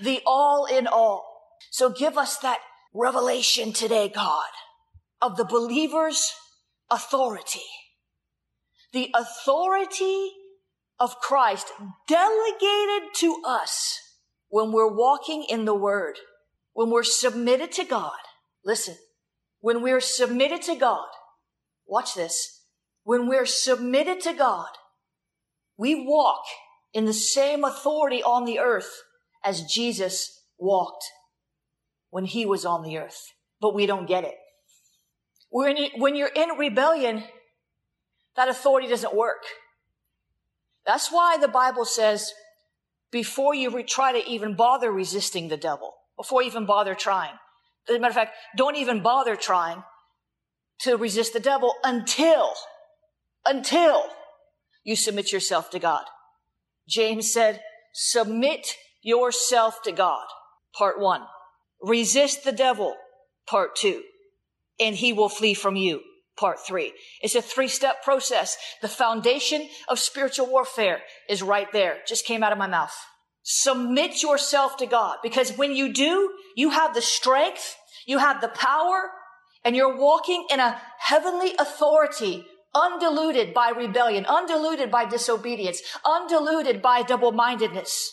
The 0.01 0.21
all 0.25 0.65
in 0.67 0.87
all. 0.87 1.32
So 1.71 1.91
give 1.91 2.19
us 2.19 2.39
that 2.39 2.59
revelation 2.95 3.73
today, 3.73 4.09
God, 4.09 4.51
of 5.21 5.37
the 5.37 5.45
believer's 5.45 6.33
authority. 6.91 7.61
The 8.93 9.15
authority 9.15 10.33
of 11.01 11.19
Christ 11.21 11.73
delegated 12.07 13.15
to 13.17 13.43
us 13.47 13.99
when 14.49 14.71
we're 14.73 14.93
walking 14.93 15.45
in 15.49 15.65
the 15.65 15.75
Word, 15.75 16.19
when 16.75 16.91
we're 16.91 17.03
submitted 17.03 17.73
to 17.73 17.85
God, 17.85 18.13
Listen, 18.65 18.97
when 19.61 19.83
we're 19.83 20.01
submitted 20.01 20.63
to 20.63 20.77
God, 20.77 21.07
watch 21.87 22.15
this. 22.15 22.61
When 23.05 23.29
we're 23.29 23.47
submitted 23.47 24.21
to 24.23 24.33
God, 24.33 24.69
we 25.77 26.07
walk 26.07 26.43
in 26.93 27.05
the 27.07 27.13
same 27.13 27.65
authority 27.65 28.23
on 28.23 28.45
the 28.45 28.61
earth 28.61 29.03
as 29.45 29.63
Jesus 29.63 30.45
walked 30.59 31.05
when 32.13 32.27
he 32.27 32.45
was 32.45 32.67
on 32.67 32.83
the 32.83 32.99
earth, 32.99 33.33
but 33.59 33.75
we 33.75 33.87
don't 33.87 34.07
get 34.07 34.23
it. 34.23 34.35
When, 35.49 35.79
you, 35.79 35.89
when 35.97 36.15
you're 36.15 36.29
in 36.29 36.51
rebellion, 36.59 37.25
that 38.37 38.51
authority 38.51 38.87
doesn't 38.87 39.17
work. 39.17 39.43
That's 40.85 41.11
why 41.11 41.39
the 41.41 41.49
Bible 41.49 41.87
says 41.87 42.35
before 43.11 43.55
you 43.55 43.83
try 43.85 44.13
to 44.13 44.31
even 44.31 44.55
bother 44.55 44.93
resisting 44.93 45.49
the 45.49 45.57
devil, 45.57 45.95
before 46.19 46.43
you 46.43 46.49
even 46.49 46.67
bother 46.67 46.95
trying. 46.95 47.33
As 47.89 47.97
a 47.97 47.99
matter 47.99 48.11
of 48.11 48.15
fact, 48.15 48.37
don't 48.59 48.77
even 48.77 49.03
bother 49.03 49.35
trying 49.35 49.83
to 50.81 50.97
resist 50.97 51.33
the 51.33 51.41
devil 51.41 51.73
until, 51.83 52.53
until 53.47 54.05
you 54.85 54.97
submit 54.97 55.33
yourself 55.33 55.71
to 55.71 55.79
God. 55.79 56.05
James 56.87 57.33
said, 57.33 57.63
submit 57.95 58.75
yourself 59.03 59.81
to 59.85 59.93
God. 59.93 60.27
Part 60.77 61.01
one. 61.01 61.23
Resist 61.83 62.45
the 62.45 62.53
devil. 62.53 62.97
Part 63.47 63.77
two. 63.77 64.03
And 64.81 64.97
he 64.97 65.13
will 65.13 65.29
flee 65.29 65.55
from 65.55 65.77
you. 65.77 66.01
Part 66.37 66.59
three. 66.67 66.93
It's 67.21 67.35
a 67.35 67.43
three 67.43 67.69
step 67.69 68.03
process. 68.03 68.57
The 68.81 68.89
foundation 68.89 69.69
of 69.89 69.99
spiritual 69.99 70.47
warfare 70.47 71.03
is 71.29 71.43
right 71.43 71.71
there. 71.73 71.99
Just 72.07 72.25
came 72.25 72.43
out 72.43 72.53
of 72.53 72.59
my 72.59 72.67
mouth. 72.67 72.95
Submit 73.43 74.23
yourself 74.23 74.77
to 74.79 74.87
God 74.87 75.19
because 75.23 75.57
when 75.57 75.75
you 75.75 75.93
do, 75.93 76.33
you 76.57 76.71
have 76.71 76.95
the 76.95 77.03
strength, 77.03 77.77
you 78.07 78.19
have 78.19 78.41
the 78.41 78.49
power, 78.49 79.11
and 79.65 79.77
you're 79.77 79.97
walking 79.97 80.47
in 80.51 80.61
a 80.61 80.81
heavenly 80.99 81.53
authority 81.59 82.47
undiluted 82.75 83.53
by 83.53 83.71
rebellion, 83.71 84.25
undiluted 84.27 84.91
by 84.91 85.05
disobedience, 85.05 85.83
undiluted 86.05 86.81
by 86.81 87.03
double-mindedness. 87.03 88.11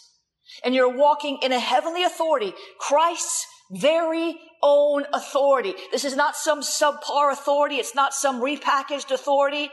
And 0.64 0.76
you're 0.76 0.96
walking 0.96 1.40
in 1.42 1.52
a 1.52 1.60
heavenly 1.60 2.04
authority, 2.04 2.54
Christ's 2.80 3.48
very 3.72 4.36
own 4.64 5.06
authority. 5.14 5.74
This 5.92 6.06
is 6.06 6.16
not 6.16 6.36
some 6.36 6.62
subpar 6.62 7.32
authority. 7.32 7.76
It's 7.76 7.96
not 7.96 8.14
some 8.14 8.42
repackaged 8.42 9.12
authority. 9.12 9.70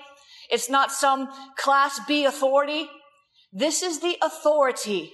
It's 0.51 0.71
not 0.71 0.93
some 0.93 1.29
class 1.57 2.01
B 2.07 2.25
authority. 2.25 2.89
This 3.53 3.83
is 3.83 4.01
the 4.01 4.17
authority 4.23 5.13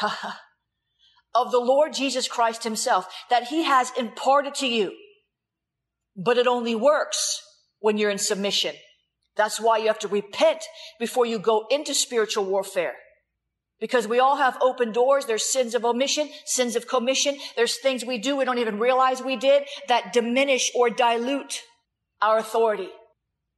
of 1.34 1.50
the 1.52 1.58
Lord 1.58 1.92
Jesus 1.92 2.26
Christ 2.26 2.64
himself 2.64 3.06
that 3.30 3.44
he 3.44 3.64
has 3.64 3.92
imparted 3.98 4.54
to 4.56 4.66
you. 4.66 4.92
But 6.16 6.38
it 6.38 6.46
only 6.46 6.74
works 6.74 7.42
when 7.80 7.98
you're 7.98 8.10
in 8.10 8.18
submission. 8.18 8.74
That's 9.36 9.60
why 9.60 9.78
you 9.78 9.88
have 9.88 9.98
to 10.00 10.08
repent 10.08 10.62
before 10.98 11.26
you 11.26 11.38
go 11.38 11.66
into 11.70 11.92
spiritual 11.92 12.44
warfare. 12.44 12.94
Because 13.84 14.08
we 14.08 14.18
all 14.18 14.38
have 14.38 14.56
open 14.62 14.92
doors. 14.92 15.26
There's 15.26 15.42
sins 15.44 15.74
of 15.74 15.84
omission, 15.84 16.30
sins 16.46 16.74
of 16.74 16.88
commission. 16.88 17.36
There's 17.54 17.76
things 17.76 18.02
we 18.02 18.16
do 18.16 18.34
we 18.34 18.46
don't 18.46 18.56
even 18.56 18.78
realize 18.78 19.22
we 19.22 19.36
did 19.36 19.64
that 19.88 20.14
diminish 20.14 20.70
or 20.74 20.88
dilute 20.88 21.60
our 22.22 22.38
authority. 22.38 22.88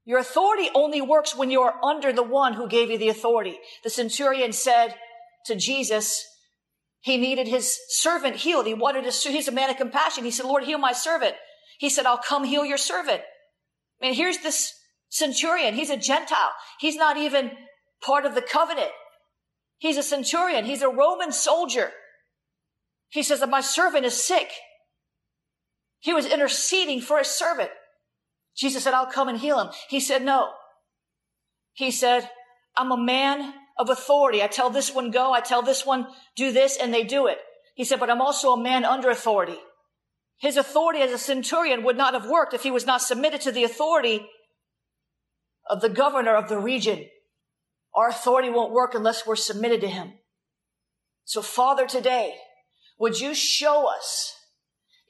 Your 0.04 0.18
authority 0.18 0.68
only 0.75 1.00
works 1.00 1.37
when 1.37 1.52
you 1.52 1.61
are 1.61 1.75
under 1.80 2.12
the 2.12 2.25
one 2.25 2.54
who 2.54 2.66
gave 2.68 2.90
you 2.90 2.99
the 2.99 3.09
authority. 3.09 3.56
The 3.85 3.90
centurion 3.90 4.52
said 4.52 4.97
to 5.45 5.54
Jesus, 5.54 6.26
he 7.02 7.18
needed 7.18 7.47
his 7.47 7.78
servant 7.90 8.35
healed. 8.35 8.66
He 8.66 8.75
wanted 8.75 9.09
to, 9.09 9.28
he's 9.30 9.47
a 9.47 9.52
man 9.52 9.71
of 9.71 9.76
compassion. 9.76 10.25
He 10.25 10.33
said, 10.33 10.47
Lord, 10.47 10.64
heal 10.64 10.78
my 10.78 10.92
servant. 10.92 11.37
He 11.78 11.88
said, 11.88 12.04
I'll 12.04 12.18
come 12.18 12.42
heal 12.42 12.64
your 12.64 12.78
servant. 12.78 13.23
I 14.02 14.06
mean, 14.06 14.14
here's 14.14 14.38
this 14.38 14.73
centurion. 15.09 15.75
He's 15.75 15.91
a 15.91 15.97
Gentile. 15.97 16.50
He's 16.80 16.97
not 16.97 17.17
even 17.17 17.52
part 18.04 18.26
of 18.26 18.34
the 18.34 18.43
covenant. 18.43 18.91
He's 19.78 19.97
a 19.97 20.02
centurion. 20.02 20.65
He's 20.65 20.82
a 20.82 20.89
Roman 20.89 21.32
soldier. 21.32 21.93
He 23.08 23.23
says 23.23 23.41
that 23.41 23.49
my 23.49 23.60
servant 23.60 24.04
is 24.04 24.23
sick. 24.23 24.50
He 26.00 26.12
was 26.12 26.26
interceding 26.26 27.00
for 27.00 27.19
his 27.19 27.28
servant. 27.28 27.71
Jesus 28.56 28.84
said, 28.84 28.95
I'll 28.95 29.06
come 29.06 29.28
and 29.28 29.39
heal 29.39 29.60
him. 29.60 29.69
He 29.89 30.00
said, 30.00 30.23
no. 30.23 30.50
He 31.73 31.91
said, 31.91 32.28
I'm 32.76 32.91
a 32.91 32.97
man 32.97 33.52
of 33.78 33.91
authority. 33.91 34.43
I 34.43 34.47
tell 34.47 34.71
this 34.71 34.95
one 34.95 35.10
go. 35.10 35.32
I 35.32 35.41
tell 35.41 35.62
this 35.62 35.84
one 35.84 36.06
do 36.36 36.52
this 36.52 36.76
and 36.76 36.93
they 36.93 37.04
do 37.04 37.26
it. 37.26 37.39
He 37.75 37.84
said, 37.84 38.00
but 38.00 38.08
I'm 38.08 38.23
also 38.23 38.52
a 38.52 38.62
man 38.62 38.84
under 38.84 39.10
authority. 39.10 39.58
His 40.39 40.56
authority 40.56 41.00
as 41.00 41.12
a 41.12 41.19
centurion 41.19 41.82
would 41.84 41.97
not 41.97 42.15
have 42.15 42.26
worked 42.26 42.54
if 42.54 42.62
he 42.62 42.71
was 42.71 42.86
not 42.86 43.02
submitted 43.02 43.43
to 43.43 43.52
the 43.52 43.65
authority 43.65 44.26
of 45.69 45.80
the 45.80 45.89
governor 45.89 46.34
of 46.34 46.49
the 46.49 46.58
region. 46.58 47.06
Our 47.97 48.09
authority 48.09 48.50
won't 48.50 48.73
work 48.73 48.95
unless 48.95 49.26
we're 49.26 49.37
submitted 49.37 49.80
to 49.80 49.89
him. 49.89 50.13
So 51.25 51.41
Father, 51.43 51.87
today, 51.87 52.35
would 52.99 53.21
you 53.21 53.35
show 53.35 53.89
us 53.89 54.35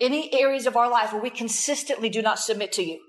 any 0.00 0.32
areas 0.32 0.66
of 0.66 0.76
our 0.76 0.90
life 0.90 1.12
where 1.12 1.22
we 1.22 1.30
consistently 1.30 2.08
do 2.08 2.22
not 2.22 2.38
submit 2.38 2.72
to 2.72 2.82
you? 2.82 3.00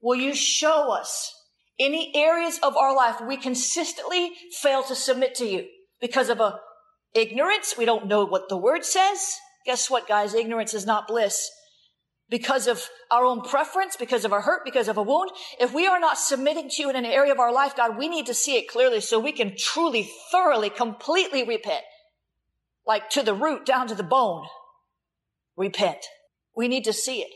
Will 0.00 0.16
you 0.16 0.34
show 0.34 0.92
us 0.92 1.34
any 1.78 2.14
areas 2.14 2.58
of 2.62 2.76
our 2.76 2.94
life 2.94 3.18
where 3.20 3.28
we 3.28 3.36
consistently 3.36 4.32
fail 4.60 4.82
to 4.84 4.94
submit 4.94 5.34
to 5.36 5.46
you 5.46 5.66
because 6.00 6.28
of 6.28 6.40
a 6.40 6.60
ignorance? 7.14 7.74
We 7.76 7.84
don't 7.84 8.06
know 8.06 8.24
what 8.24 8.48
the 8.48 8.56
word 8.56 8.84
says. 8.84 9.36
Guess 9.66 9.90
what, 9.90 10.08
guys? 10.08 10.34
Ignorance 10.34 10.72
is 10.72 10.86
not 10.86 11.08
bliss 11.08 11.50
because 12.30 12.68
of 12.68 12.88
our 13.10 13.24
own 13.24 13.42
preference, 13.42 13.96
because 13.96 14.24
of 14.24 14.32
a 14.32 14.40
hurt, 14.40 14.64
because 14.64 14.88
of 14.88 14.96
a 14.96 15.02
wound. 15.02 15.30
If 15.60 15.74
we 15.74 15.86
are 15.86 15.98
not 15.98 16.16
submitting 16.16 16.70
to 16.70 16.82
you 16.82 16.88
in 16.88 16.96
an 16.96 17.04
area 17.04 17.32
of 17.32 17.40
our 17.40 17.52
life, 17.52 17.76
God, 17.76 17.98
we 17.98 18.08
need 18.08 18.26
to 18.26 18.34
see 18.34 18.56
it 18.56 18.68
clearly 18.68 19.00
so 19.00 19.18
we 19.18 19.32
can 19.32 19.56
truly, 19.58 20.08
thoroughly, 20.30 20.70
completely 20.70 21.44
repent. 21.44 21.82
Like 22.86 23.10
to 23.10 23.22
the 23.22 23.34
root, 23.34 23.66
down 23.66 23.88
to 23.88 23.94
the 23.94 24.04
bone. 24.04 24.46
Repent. 25.56 26.06
We 26.56 26.68
need 26.68 26.84
to 26.84 26.92
see 26.92 27.20
it. 27.20 27.30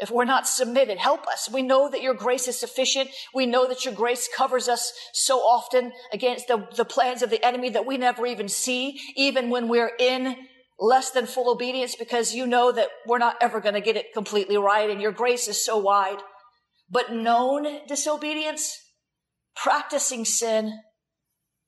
If 0.00 0.12
we're 0.12 0.24
not 0.24 0.46
submitted, 0.46 0.98
help 0.98 1.26
us. 1.26 1.50
We 1.52 1.62
know 1.62 1.90
that 1.90 2.02
your 2.02 2.14
grace 2.14 2.46
is 2.46 2.56
sufficient. 2.56 3.10
We 3.34 3.46
know 3.46 3.66
that 3.66 3.84
your 3.84 3.94
grace 3.94 4.28
covers 4.34 4.68
us 4.68 4.92
so 5.12 5.38
often 5.38 5.92
against 6.12 6.46
the, 6.46 6.68
the 6.76 6.84
plans 6.84 7.22
of 7.22 7.30
the 7.30 7.44
enemy 7.44 7.70
that 7.70 7.84
we 7.84 7.96
never 7.96 8.24
even 8.24 8.48
see, 8.48 9.00
even 9.16 9.50
when 9.50 9.66
we're 9.66 9.90
in 9.98 10.36
less 10.78 11.10
than 11.10 11.26
full 11.26 11.50
obedience 11.50 11.96
because 11.96 12.34
you 12.34 12.46
know 12.46 12.70
that 12.70 12.88
we're 13.06 13.18
not 13.18 13.36
ever 13.40 13.60
going 13.60 13.74
to 13.74 13.80
get 13.80 13.96
it 13.96 14.12
completely 14.14 14.56
right 14.56 14.90
and 14.90 15.02
your 15.02 15.12
grace 15.12 15.48
is 15.48 15.64
so 15.64 15.76
wide. 15.76 16.18
But 16.90 17.12
known 17.12 17.86
disobedience, 17.86 18.76
practicing 19.56 20.24
sin, 20.24 20.78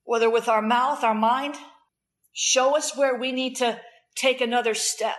whether 0.04 0.30
with 0.30 0.48
our 0.48 0.62
mouth, 0.62 1.04
our 1.04 1.14
mind, 1.14 1.56
show 2.32 2.76
us 2.76 2.96
where 2.96 3.16
we 3.16 3.32
need 3.32 3.56
to 3.56 3.80
take 4.14 4.40
another 4.40 4.74
step 4.74 5.18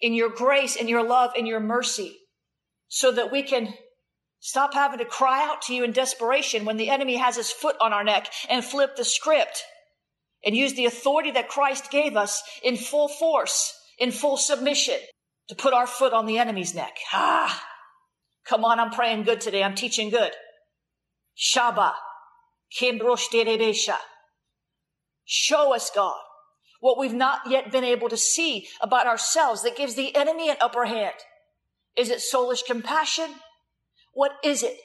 in 0.00 0.14
your 0.14 0.30
grace, 0.30 0.76
in 0.76 0.88
your 0.88 1.02
love, 1.02 1.32
in 1.36 1.46
your 1.46 1.60
mercy, 1.60 2.16
so 2.88 3.12
that 3.12 3.30
we 3.30 3.42
can 3.42 3.74
stop 4.40 4.74
having 4.74 4.98
to 4.98 5.04
cry 5.04 5.46
out 5.46 5.62
to 5.62 5.74
you 5.74 5.84
in 5.84 5.92
desperation 5.92 6.64
when 6.64 6.76
the 6.76 6.90
enemy 6.90 7.16
has 7.16 7.36
his 7.36 7.50
foot 7.50 7.76
on 7.80 7.92
our 7.92 8.04
neck 8.04 8.28
and 8.48 8.64
flip 8.64 8.96
the 8.96 9.04
script 9.04 9.62
and 10.44 10.56
use 10.56 10.74
the 10.74 10.86
authority 10.86 11.30
that 11.32 11.48
Christ 11.48 11.90
gave 11.90 12.16
us 12.16 12.42
in 12.62 12.76
full 12.76 13.08
force, 13.08 13.74
in 13.98 14.10
full 14.10 14.36
submission 14.36 14.98
to 15.48 15.54
put 15.54 15.74
our 15.74 15.86
foot 15.86 16.12
on 16.12 16.26
the 16.26 16.38
enemy's 16.38 16.74
neck. 16.74 16.96
Ah, 17.12 17.64
come 18.46 18.64
on, 18.64 18.78
I'm 18.78 18.90
praying 18.90 19.24
good 19.24 19.40
today. 19.40 19.62
I'm 19.62 19.74
teaching 19.74 20.10
good. 20.10 20.32
Shaba, 21.36 21.92
Show 25.24 25.74
us, 25.74 25.90
God, 25.94 26.20
what 26.80 26.98
we've 26.98 27.14
not 27.14 27.40
yet 27.48 27.72
been 27.72 27.84
able 27.84 28.08
to 28.08 28.16
see 28.16 28.68
about 28.80 29.06
ourselves 29.06 29.62
that 29.62 29.76
gives 29.76 29.94
the 29.94 30.14
enemy 30.14 30.50
an 30.50 30.56
upper 30.60 30.84
hand. 30.84 31.14
Is 31.96 32.10
it 32.10 32.20
soulish 32.20 32.64
compassion? 32.66 33.30
What 34.12 34.32
is 34.44 34.62
it? 34.62 34.76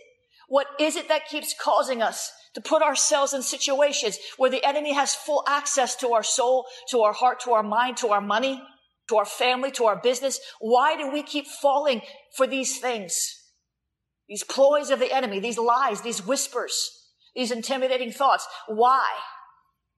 What 0.54 0.68
is 0.80 0.96
it 0.96 1.08
that 1.08 1.28
keeps 1.28 1.56
causing 1.60 2.04
us 2.04 2.32
to 2.54 2.62
put 2.62 2.84
ourselves 2.84 3.34
in 3.34 3.42
situations 3.42 4.20
where 4.38 4.52
the 4.52 4.63
enemy 4.63 4.94
has 4.94 5.16
full 5.16 5.44
access 5.48 5.96
to 5.96 6.13
our 6.13 6.22
soul, 6.22 6.68
to 6.92 7.02
our 7.02 7.12
heart, 7.12 7.39
to 7.39 7.54
our 7.54 7.63
mind, 7.63 7.98
to 7.98 8.10
our 8.10 8.22
money, 8.22 8.62
to 9.10 9.16
our 9.16 9.26
family, 9.26 9.72
to 9.72 9.86
our 9.86 10.00
business? 10.00 10.39
Why 10.60 10.96
do 10.96 11.12
we 11.12 11.24
keep 11.24 11.48
falling 11.48 12.04
for 12.38 12.46
these 12.46 12.78
things? 12.78 13.16
These 14.30 14.44
ploys 14.44 14.92
of 14.92 15.00
the 15.00 15.12
enemy, 15.12 15.39
these 15.39 15.58
lies, 15.58 16.02
these 16.02 16.24
whispers, 16.24 16.76
these 17.34 17.50
intimidating 17.50 18.12
thoughts. 18.12 18.48
Why? 18.68 19.10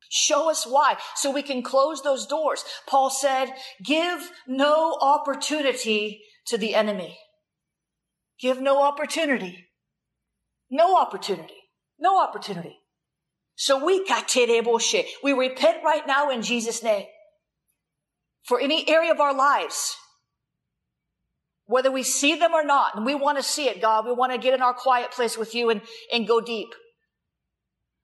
Show 0.10 0.50
us 0.50 0.65
why 0.65 0.96
so 1.18 1.32
we 1.32 1.44
can 1.44 1.63
close 1.63 2.02
those 2.02 2.26
doors. 2.26 2.63
Paul 2.88 3.10
said, 3.10 3.48
give 3.84 4.32
no 4.48 4.98
opportunity 5.02 6.22
to 6.48 6.58
the 6.58 6.76
enemy. 6.76 7.18
Give 8.39 8.62
no 8.62 8.82
opportunity. 8.82 9.64
No 10.69 10.97
opportunity. 10.97 11.56
No 11.99 12.21
opportunity. 12.21 12.80
So 13.56 13.84
we 13.84 14.06
bullshit. 14.62 15.08
We 15.23 15.34
repent 15.34 15.84
right 15.84 16.06
now 16.06 16.30
in 16.30 16.41
Jesus' 16.41 16.84
name 16.84 17.06
for 18.43 18.60
any 18.60 18.88
area 18.89 19.12
of 19.12 19.19
our 19.19 19.34
lives 19.34 19.95
Whether 21.67 21.91
we 21.91 22.04
see 22.04 22.36
them 22.36 22.54
or 22.54 22.63
not, 22.63 22.95
and 22.95 23.06
we 23.06 23.15
want 23.15 23.38
to 23.38 23.43
see 23.43 23.67
it, 23.67 23.82
God, 23.82 24.06
we 24.06 24.13
want 24.13 24.32
to 24.32 24.38
get 24.38 24.54
in 24.54 24.62
our 24.62 24.73
quiet 24.73 25.12
place 25.12 25.38
with 25.38 25.56
you 25.56 25.69
and, 25.71 25.82
and 26.13 26.28
go 26.28 26.39
deep. 26.39 26.69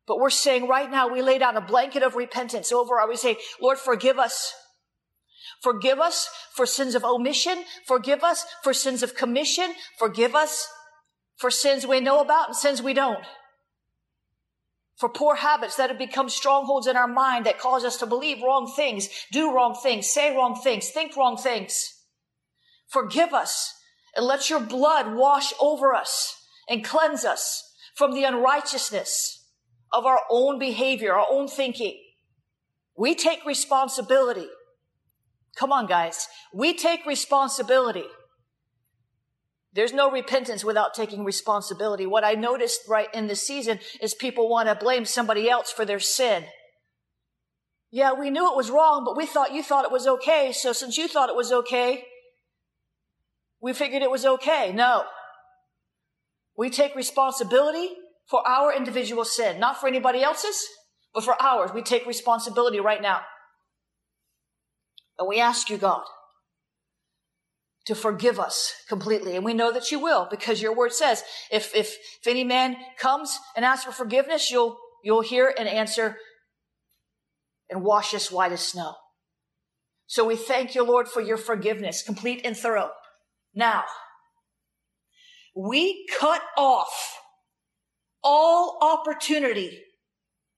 But 0.07 0.19
we're 0.19 0.31
saying 0.31 0.67
right 0.67 0.89
now, 0.89 1.07
we 1.07 1.21
lay 1.21 1.37
down 1.37 1.57
a 1.57 1.61
blanket 1.61 2.03
of 2.03 2.15
repentance 2.15 2.71
over 2.71 2.99
our, 2.99 3.07
we 3.07 3.15
say, 3.15 3.37
Lord, 3.61 3.77
forgive 3.77 4.17
us. 4.17 4.53
Forgive 5.61 5.99
us 5.99 6.27
for 6.55 6.65
sins 6.65 6.95
of 6.95 7.03
omission. 7.03 7.63
Forgive 7.85 8.23
us 8.23 8.45
for 8.63 8.73
sins 8.73 9.03
of 9.03 9.15
commission. 9.15 9.73
Forgive 9.99 10.33
us 10.33 10.67
for 11.41 11.49
sins 11.49 11.87
we 11.87 11.99
know 11.99 12.21
about 12.21 12.49
and 12.49 12.55
sins 12.55 12.83
we 12.83 12.93
don't. 12.93 13.25
For 14.95 15.09
poor 15.09 15.35
habits 15.35 15.75
that 15.77 15.89
have 15.89 15.97
become 15.97 16.29
strongholds 16.29 16.85
in 16.85 16.95
our 16.95 17.07
mind 17.07 17.47
that 17.47 17.57
cause 17.57 17.83
us 17.83 17.97
to 17.97 18.05
believe 18.05 18.43
wrong 18.43 18.71
things, 18.75 19.09
do 19.31 19.51
wrong 19.51 19.75
things, 19.81 20.07
say 20.07 20.35
wrong 20.35 20.53
things, 20.53 20.91
think 20.91 21.17
wrong 21.17 21.37
things. 21.37 22.03
Forgive 22.87 23.33
us 23.33 23.73
and 24.15 24.23
let 24.23 24.51
your 24.51 24.59
blood 24.59 25.15
wash 25.15 25.51
over 25.59 25.95
us 25.95 26.45
and 26.69 26.85
cleanse 26.85 27.25
us 27.25 27.73
from 27.95 28.13
the 28.13 28.23
unrighteousness 28.23 29.43
of 29.91 30.05
our 30.05 30.19
own 30.29 30.59
behavior, 30.59 31.15
our 31.15 31.25
own 31.27 31.47
thinking. 31.47 31.99
We 32.95 33.15
take 33.15 33.43
responsibility. 33.47 34.47
Come 35.55 35.71
on, 35.71 35.87
guys. 35.87 36.27
We 36.53 36.75
take 36.75 37.07
responsibility. 37.07 38.05
There's 39.73 39.93
no 39.93 40.11
repentance 40.11 40.65
without 40.65 40.93
taking 40.93 41.23
responsibility. 41.23 42.05
What 42.05 42.25
I 42.25 42.33
noticed 42.33 42.81
right 42.89 43.07
in 43.13 43.27
this 43.27 43.41
season 43.41 43.79
is 44.01 44.13
people 44.13 44.49
want 44.49 44.67
to 44.67 44.75
blame 44.75 45.05
somebody 45.05 45.49
else 45.49 45.71
for 45.71 45.85
their 45.85 45.99
sin. 45.99 46.45
Yeah, 47.89 48.13
we 48.13 48.29
knew 48.29 48.49
it 48.49 48.55
was 48.55 48.69
wrong, 48.69 49.03
but 49.05 49.17
we 49.17 49.25
thought 49.25 49.53
you 49.53 49.63
thought 49.63 49.85
it 49.85 49.91
was 49.91 50.07
okay. 50.07 50.51
So 50.53 50.73
since 50.73 50.97
you 50.97 51.07
thought 51.07 51.29
it 51.29 51.35
was 51.35 51.51
okay, 51.51 52.03
we 53.61 53.73
figured 53.73 54.01
it 54.01 54.11
was 54.11 54.25
okay. 54.25 54.71
No. 54.73 55.03
We 56.57 56.69
take 56.69 56.95
responsibility 56.95 57.89
for 58.29 58.45
our 58.47 58.73
individual 58.73 59.25
sin, 59.25 59.59
not 59.59 59.79
for 59.79 59.87
anybody 59.87 60.21
else's, 60.21 60.65
but 61.13 61.23
for 61.23 61.41
ours. 61.41 61.71
We 61.73 61.81
take 61.81 62.05
responsibility 62.05 62.79
right 62.79 63.01
now. 63.01 63.21
And 65.19 65.27
we 65.27 65.39
ask 65.39 65.69
you, 65.69 65.77
God, 65.77 66.03
to 67.91 67.95
forgive 67.95 68.39
us 68.39 68.73
completely. 68.87 69.35
And 69.35 69.43
we 69.43 69.53
know 69.53 69.73
that 69.73 69.91
you 69.91 69.99
will 69.99 70.27
because 70.31 70.61
your 70.61 70.73
word 70.73 70.93
says, 70.93 71.23
if, 71.51 71.75
if, 71.75 71.97
if 72.21 72.27
any 72.27 72.45
man 72.45 72.77
comes 72.97 73.37
and 73.53 73.65
asks 73.65 73.83
for 73.83 73.91
forgiveness, 73.91 74.49
you'll, 74.49 74.77
you'll 75.03 75.21
hear 75.21 75.53
and 75.57 75.67
answer 75.67 76.15
and 77.69 77.83
wash 77.83 78.13
us 78.13 78.31
white 78.31 78.53
as 78.53 78.61
snow. 78.61 78.93
So 80.07 80.25
we 80.25 80.37
thank 80.37 80.73
you, 80.73 80.83
Lord, 80.83 81.09
for 81.09 81.21
your 81.21 81.35
forgiveness, 81.35 82.01
complete 82.01 82.41
and 82.45 82.55
thorough. 82.55 82.91
Now, 83.53 83.83
we 85.53 86.07
cut 86.17 86.41
off 86.57 87.17
all 88.23 88.79
opportunity 88.81 89.81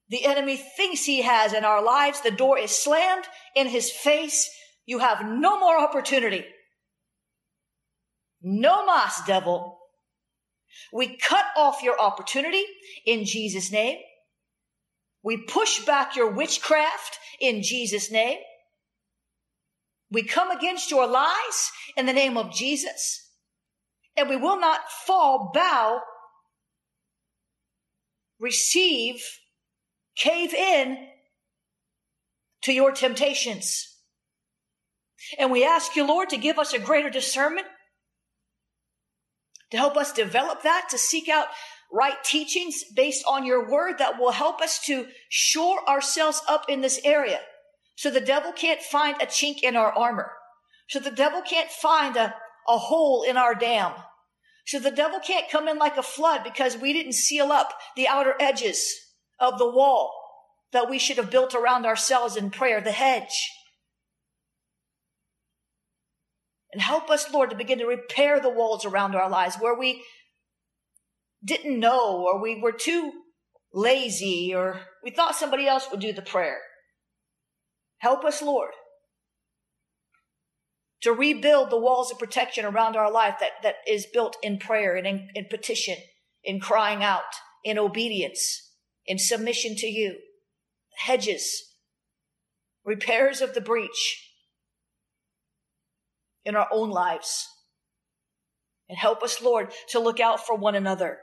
the 0.09 0.25
enemy 0.25 0.57
thinks 0.57 1.05
he 1.05 1.23
has 1.23 1.53
in 1.53 1.65
our 1.65 1.83
lives. 1.83 2.21
The 2.21 2.29
door 2.29 2.59
is 2.59 2.69
slammed 2.69 3.25
in 3.55 3.67
his 3.67 3.89
face. 3.89 4.47
You 4.85 4.99
have 4.99 5.25
no 5.25 5.59
more 5.59 5.79
opportunity. 5.79 6.45
No 8.43 8.85
mas, 8.85 9.21
devil. 9.25 9.79
We 10.91 11.17
cut 11.17 11.45
off 11.55 11.81
your 11.81 11.99
opportunity 11.99 12.65
in 13.05 13.25
Jesus' 13.25 13.71
name. 13.71 13.99
We 15.23 15.37
push 15.37 15.85
back 15.85 16.15
your 16.15 16.31
witchcraft 16.31 17.17
in 17.39 17.63
Jesus' 17.63 18.11
name. 18.11 18.39
We 20.11 20.23
come 20.23 20.51
against 20.51 20.91
your 20.91 21.07
lies 21.07 21.71
in 21.95 22.05
the 22.05 22.13
name 22.13 22.37
of 22.37 22.53
Jesus. 22.53 23.29
And 24.15 24.29
we 24.29 24.35
will 24.35 24.59
not 24.59 24.81
fall, 25.07 25.51
bow, 25.53 26.01
receive, 28.39 29.23
cave 30.15 30.53
in 30.53 31.07
to 32.63 32.73
your 32.73 32.91
temptations. 32.91 33.89
And 35.39 35.51
we 35.51 35.65
ask 35.65 35.95
you, 35.95 36.05
Lord, 36.05 36.29
to 36.29 36.37
give 36.37 36.59
us 36.59 36.73
a 36.73 36.79
greater 36.79 37.09
discernment, 37.09 37.67
to 39.73 39.77
help 39.79 39.97
us 39.97 40.13
develop 40.13 40.61
that, 40.61 40.85
to 40.91 40.99
seek 40.99 41.27
out 41.27 41.47
right 41.91 42.23
teachings 42.23 42.83
based 42.95 43.25
on 43.27 43.43
your 43.43 43.67
word 43.67 43.95
that 43.97 44.19
will 44.19 44.31
help 44.31 44.61
us 44.61 44.77
to 44.85 45.07
shore 45.29 45.79
ourselves 45.89 46.43
up 46.47 46.65
in 46.69 46.81
this 46.81 47.01
area. 47.03 47.39
So 47.95 48.11
the 48.11 48.21
devil 48.21 48.51
can't 48.51 48.83
find 48.83 49.19
a 49.19 49.25
chink 49.25 49.63
in 49.63 49.75
our 49.75 49.91
armor. 49.91 50.31
So 50.89 50.99
the 50.99 51.09
devil 51.09 51.41
can't 51.41 51.71
find 51.71 52.15
a, 52.15 52.35
a 52.67 52.77
hole 52.77 53.23
in 53.23 53.35
our 53.35 53.55
dam. 53.55 53.93
So 54.67 54.77
the 54.77 54.91
devil 54.91 55.19
can't 55.19 55.49
come 55.49 55.67
in 55.67 55.79
like 55.79 55.97
a 55.97 56.03
flood 56.03 56.43
because 56.43 56.77
we 56.77 56.93
didn't 56.93 57.13
seal 57.13 57.51
up 57.51 57.73
the 57.95 58.07
outer 58.07 58.35
edges 58.39 58.87
of 59.39 59.57
the 59.57 59.69
wall 59.69 60.13
that 60.71 60.87
we 60.87 60.99
should 60.99 61.17
have 61.17 61.31
built 61.31 61.55
around 61.55 61.87
ourselves 61.87 62.35
in 62.35 62.51
prayer, 62.51 62.79
the 62.79 62.91
hedge. 62.91 63.49
And 66.73 66.81
help 66.81 67.11
us, 67.11 67.31
Lord, 67.31 67.51
to 67.51 67.55
begin 67.55 67.77
to 67.79 67.85
repair 67.85 68.39
the 68.39 68.49
walls 68.49 68.83
around 68.83 69.15
our 69.15 69.29
lives 69.29 69.57
where 69.57 69.77
we 69.77 70.03
didn't 71.45 71.79
know 71.79 72.25
or 72.25 72.41
we 72.41 72.59
were 72.59 72.71
too 72.71 73.11
lazy 73.71 74.53
or 74.55 74.81
we 75.03 75.11
thought 75.11 75.35
somebody 75.35 75.67
else 75.67 75.87
would 75.91 75.99
do 75.99 76.13
the 76.13 76.23
prayer. 76.23 76.57
Help 77.99 78.25
us, 78.25 78.41
Lord, 78.41 78.71
to 81.01 81.13
rebuild 81.13 81.69
the 81.69 81.79
walls 81.79 82.11
of 82.11 82.17
protection 82.17 82.65
around 82.65 82.95
our 82.95 83.11
life 83.11 83.35
that, 83.39 83.51
that 83.61 83.75
is 83.87 84.07
built 84.11 84.35
in 84.41 84.57
prayer 84.57 84.95
and 84.95 85.05
in, 85.05 85.29
in 85.35 85.45
petition, 85.45 85.97
in 86.43 86.59
crying 86.59 87.03
out, 87.03 87.21
in 87.63 87.77
obedience, 87.77 88.71
in 89.05 89.19
submission 89.19 89.75
to 89.75 89.87
you. 89.87 90.17
Hedges, 90.97 91.75
repairs 92.83 93.41
of 93.41 93.53
the 93.53 93.61
breach 93.61 94.32
in 96.45 96.55
our 96.55 96.67
own 96.71 96.89
lives. 96.89 97.47
And 98.89 98.97
help 98.97 99.23
us, 99.23 99.41
Lord, 99.41 99.71
to 99.89 99.99
look 99.99 100.19
out 100.19 100.45
for 100.45 100.55
one 100.55 100.75
another. 100.75 101.19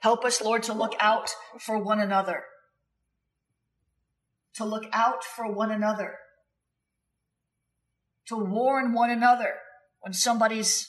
Help 0.00 0.24
us, 0.24 0.42
Lord, 0.42 0.62
to 0.64 0.72
look 0.72 0.94
out 1.00 1.30
for 1.58 1.78
one 1.78 2.00
another 2.00 2.44
to 4.56 4.64
look 4.64 4.84
out 4.92 5.22
for 5.22 5.50
one 5.50 5.70
another, 5.70 6.18
to 8.26 8.36
warn 8.36 8.94
one 8.94 9.10
another 9.10 9.54
when 10.00 10.14
somebody's 10.14 10.88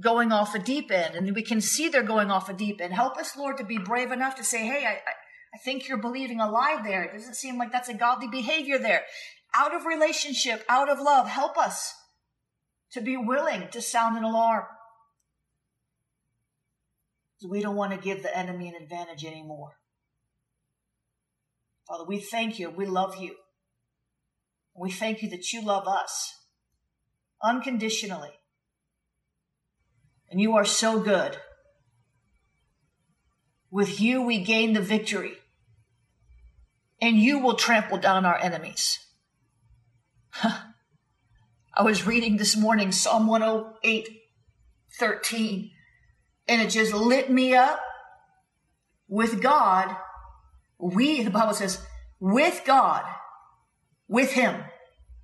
going 0.00 0.32
off 0.32 0.54
a 0.54 0.58
deep 0.58 0.90
end 0.90 1.14
and 1.14 1.34
we 1.34 1.42
can 1.42 1.60
see 1.60 1.88
they're 1.88 2.02
going 2.02 2.30
off 2.30 2.48
a 2.48 2.52
deep 2.52 2.80
end. 2.80 2.92
Help 2.92 3.16
us, 3.16 3.36
Lord, 3.36 3.58
to 3.58 3.64
be 3.64 3.78
brave 3.78 4.12
enough 4.12 4.36
to 4.36 4.44
say, 4.44 4.64
Hey, 4.64 4.84
I, 4.86 4.92
I 5.54 5.58
think 5.64 5.88
you're 5.88 5.98
believing 5.98 6.40
a 6.40 6.50
lie 6.50 6.80
there. 6.84 7.04
It 7.04 7.12
doesn't 7.12 7.36
seem 7.36 7.58
like 7.58 7.72
that's 7.72 7.88
a 7.88 7.94
godly 7.94 8.28
behavior 8.28 8.78
there. 8.78 9.02
Out 9.56 9.74
of 9.74 9.86
relationship, 9.86 10.64
out 10.68 10.90
of 10.90 11.00
love, 11.00 11.28
help 11.28 11.56
us 11.56 11.94
to 12.92 13.00
be 13.00 13.16
willing 13.16 13.68
to 13.72 13.80
sound 13.80 14.16
an 14.16 14.24
alarm. 14.24 14.64
We 17.46 17.60
don't 17.60 17.76
want 17.76 17.92
to 17.92 17.98
give 17.98 18.22
the 18.22 18.36
enemy 18.36 18.68
an 18.68 18.82
advantage 18.82 19.24
anymore. 19.24 19.76
Father, 21.86 22.04
we 22.04 22.18
thank 22.18 22.58
you. 22.58 22.70
We 22.70 22.86
love 22.86 23.16
you. 23.16 23.34
We 24.74 24.90
thank 24.90 25.22
you 25.22 25.28
that 25.30 25.52
you 25.52 25.62
love 25.62 25.86
us 25.86 26.32
unconditionally. 27.42 28.32
And 30.30 30.40
you 30.40 30.56
are 30.56 30.64
so 30.64 30.98
good. 30.98 31.36
With 33.70 34.00
you, 34.00 34.22
we 34.22 34.42
gain 34.42 34.72
the 34.72 34.80
victory. 34.80 35.34
And 37.00 37.18
you 37.18 37.38
will 37.38 37.54
trample 37.54 37.98
down 37.98 38.24
our 38.24 38.38
enemies. 38.38 39.03
I 40.42 41.82
was 41.82 42.06
reading 42.06 42.36
this 42.36 42.56
morning 42.56 42.92
Psalm 42.92 43.26
108, 43.26 44.08
13, 44.98 45.70
and 46.48 46.62
it 46.62 46.70
just 46.70 46.92
lit 46.92 47.30
me 47.30 47.54
up 47.54 47.80
with 49.08 49.42
God 49.42 49.96
we, 50.78 51.22
the 51.22 51.30
Bible 51.30 51.54
says, 51.54 51.84
with 52.20 52.62
God, 52.64 53.04
with 54.08 54.32
Him, 54.32 54.64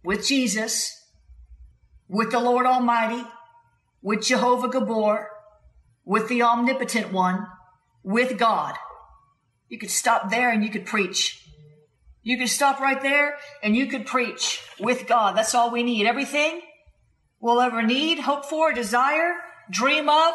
with 0.03 0.27
Jesus, 0.27 0.97
with 2.09 2.31
the 2.31 2.41
Lord 2.41 2.67
Almighty, 2.67 3.25
with 4.03 4.23
Jehovah 4.23 4.69
Gibbor, 4.69 5.27
with 6.05 6.29
the 6.29 6.43
Omnipotent 6.43 7.13
One, 7.13 7.47
with 8.03 8.39
God. 8.39 8.75
You 9.69 9.79
could 9.79 9.91
stop 9.91 10.31
there 10.31 10.51
and 10.51 10.65
you 10.65 10.71
could 10.71 10.87
preach. 10.87 11.47
You 12.23 12.39
could 12.39 12.49
stop 12.49 12.81
right 12.81 13.01
there 13.01 13.37
and 13.63 13.77
you 13.77 13.87
could 13.87 14.07
preach 14.07 14.63
with 14.79 15.07
God. 15.07 15.37
That's 15.37 15.55
all 15.55 15.71
we 15.71 15.83
need. 15.83 16.07
Everything 16.07 16.61
we'll 17.41 17.61
ever 17.61 17.83
need, 17.83 18.19
hope 18.19 18.45
for, 18.45 18.73
desire, 18.73 19.35
dream 19.71 20.09
of, 20.09 20.35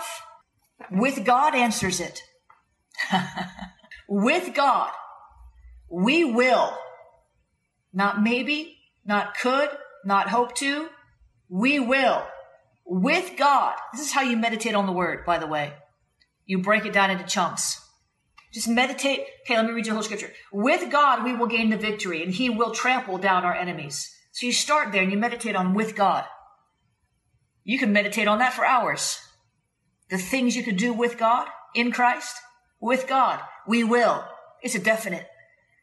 with 0.92 1.24
God 1.24 1.56
answers 1.56 2.00
it. 2.00 2.22
with 4.08 4.54
God 4.56 4.92
we 5.90 6.26
will. 6.26 6.78
Not 7.94 8.22
maybe, 8.22 8.78
not 9.06 9.38
could, 9.38 9.70
not 10.04 10.30
hope 10.30 10.56
to. 10.56 10.90
we 11.48 11.80
will, 11.80 12.26
with 12.86 13.38
God. 13.38 13.76
This 13.94 14.08
is 14.08 14.12
how 14.12 14.22
you 14.22 14.36
meditate 14.36 14.74
on 14.74 14.88
the 14.88 14.92
word, 14.92 15.26
by 15.26 15.38
the 15.38 15.48
way. 15.48 15.74
You 16.46 16.58
break 16.60 16.86
it 16.86 16.94
down 16.94 17.12
into 17.12 17.24
chunks. 17.24 17.85
Just 18.56 18.70
meditate. 18.70 19.20
Okay, 19.42 19.58
let 19.58 19.66
me 19.66 19.74
read 19.74 19.86
you 19.86 19.92
the 19.92 19.96
whole 19.96 20.04
scripture. 20.04 20.32
With 20.50 20.90
God, 20.90 21.26
we 21.26 21.36
will 21.36 21.46
gain 21.46 21.72
the 21.72 21.78
victory 21.78 22.24
and 22.24 22.34
he 22.34 22.50
will 22.50 22.72
trample 22.72 23.18
down 23.18 23.44
our 23.44 23.54
enemies. 23.54 24.16
So 24.32 24.46
you 24.46 24.54
start 24.54 24.94
there 24.94 25.04
and 25.04 25.12
you 25.12 25.18
meditate 25.18 25.58
on 25.58 25.74
with 25.74 25.94
God. 25.94 26.24
You 27.66 27.78
can 27.78 27.92
meditate 27.92 28.30
on 28.30 28.40
that 28.40 28.54
for 28.54 28.66
hours. 28.66 29.20
The 30.10 30.18
things 30.18 30.56
you 30.56 30.64
could 30.64 30.78
do 30.78 30.94
with 30.94 31.18
God 31.18 31.50
in 31.74 31.92
Christ, 31.92 32.38
with 32.80 33.10
God, 33.10 33.42
we 33.68 33.84
will. 33.84 34.24
It's 34.62 34.76
a 34.76 34.80
definite. 34.80 35.28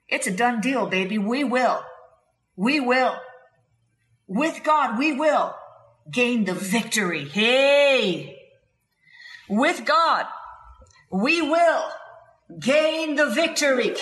It's 0.09 0.27
a 0.27 0.35
done 0.35 0.63
deal, 0.63 0.87
baby. 0.87 1.19
We 1.19 1.45
will. 1.45 1.83
We 2.57 2.81
will. 2.81 3.19
With 4.27 4.65
God, 4.65 4.99
we 4.99 5.13
will 5.13 5.55
gain 6.11 6.47
the 6.47 6.55
victory. 6.55 7.29
Hey! 7.29 8.39
With 9.47 9.85
God, 9.85 10.25
we 11.11 11.43
will 11.43 11.85
gain 12.59 13.17
the 13.17 13.31
victory. 13.31 13.95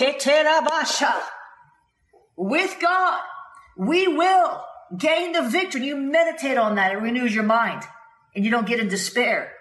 With 2.37 2.77
God, 2.81 3.21
we 3.77 4.09
will 4.09 4.65
gain 4.97 5.33
the 5.33 5.43
victory. 5.43 5.87
You 5.87 5.97
meditate 5.97 6.57
on 6.57 6.77
that. 6.77 6.93
It 6.93 6.97
renews 6.97 7.35
your 7.35 7.45
mind 7.45 7.83
and 8.35 8.45
you 8.45 8.51
don't 8.51 8.67
get 8.67 8.81
in 8.81 8.89
despair 8.89 9.53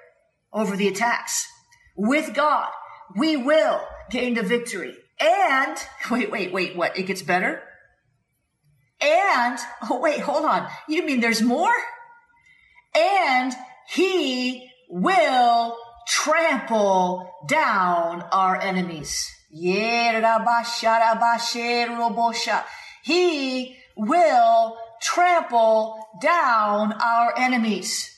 over 0.53 0.75
the 0.75 0.87
attacks. 0.87 1.47
With 1.95 2.33
God, 2.33 2.69
we 3.15 3.37
will 3.37 3.81
gain 4.09 4.35
the 4.35 4.43
victory. 4.43 4.95
And 5.19 5.77
wait, 6.11 6.31
wait, 6.31 6.53
wait, 6.53 6.75
what? 6.75 6.97
It 6.97 7.03
gets 7.03 7.21
better? 7.21 7.61
And, 9.01 9.57
oh 9.89 9.99
wait, 9.99 10.19
hold 10.19 10.45
on. 10.45 10.67
You 10.87 11.05
mean 11.05 11.21
there's 11.21 11.41
more? 11.41 11.73
And 12.95 13.53
he 13.89 14.69
will 14.89 15.77
trample 16.09 17.31
down 17.47 18.23
our 18.31 18.59
enemies. 18.59 19.29
He 23.03 23.77
will 23.95 24.77
trample 25.01 26.07
down 26.21 26.93
our 26.93 27.33
enemies. 27.37 28.17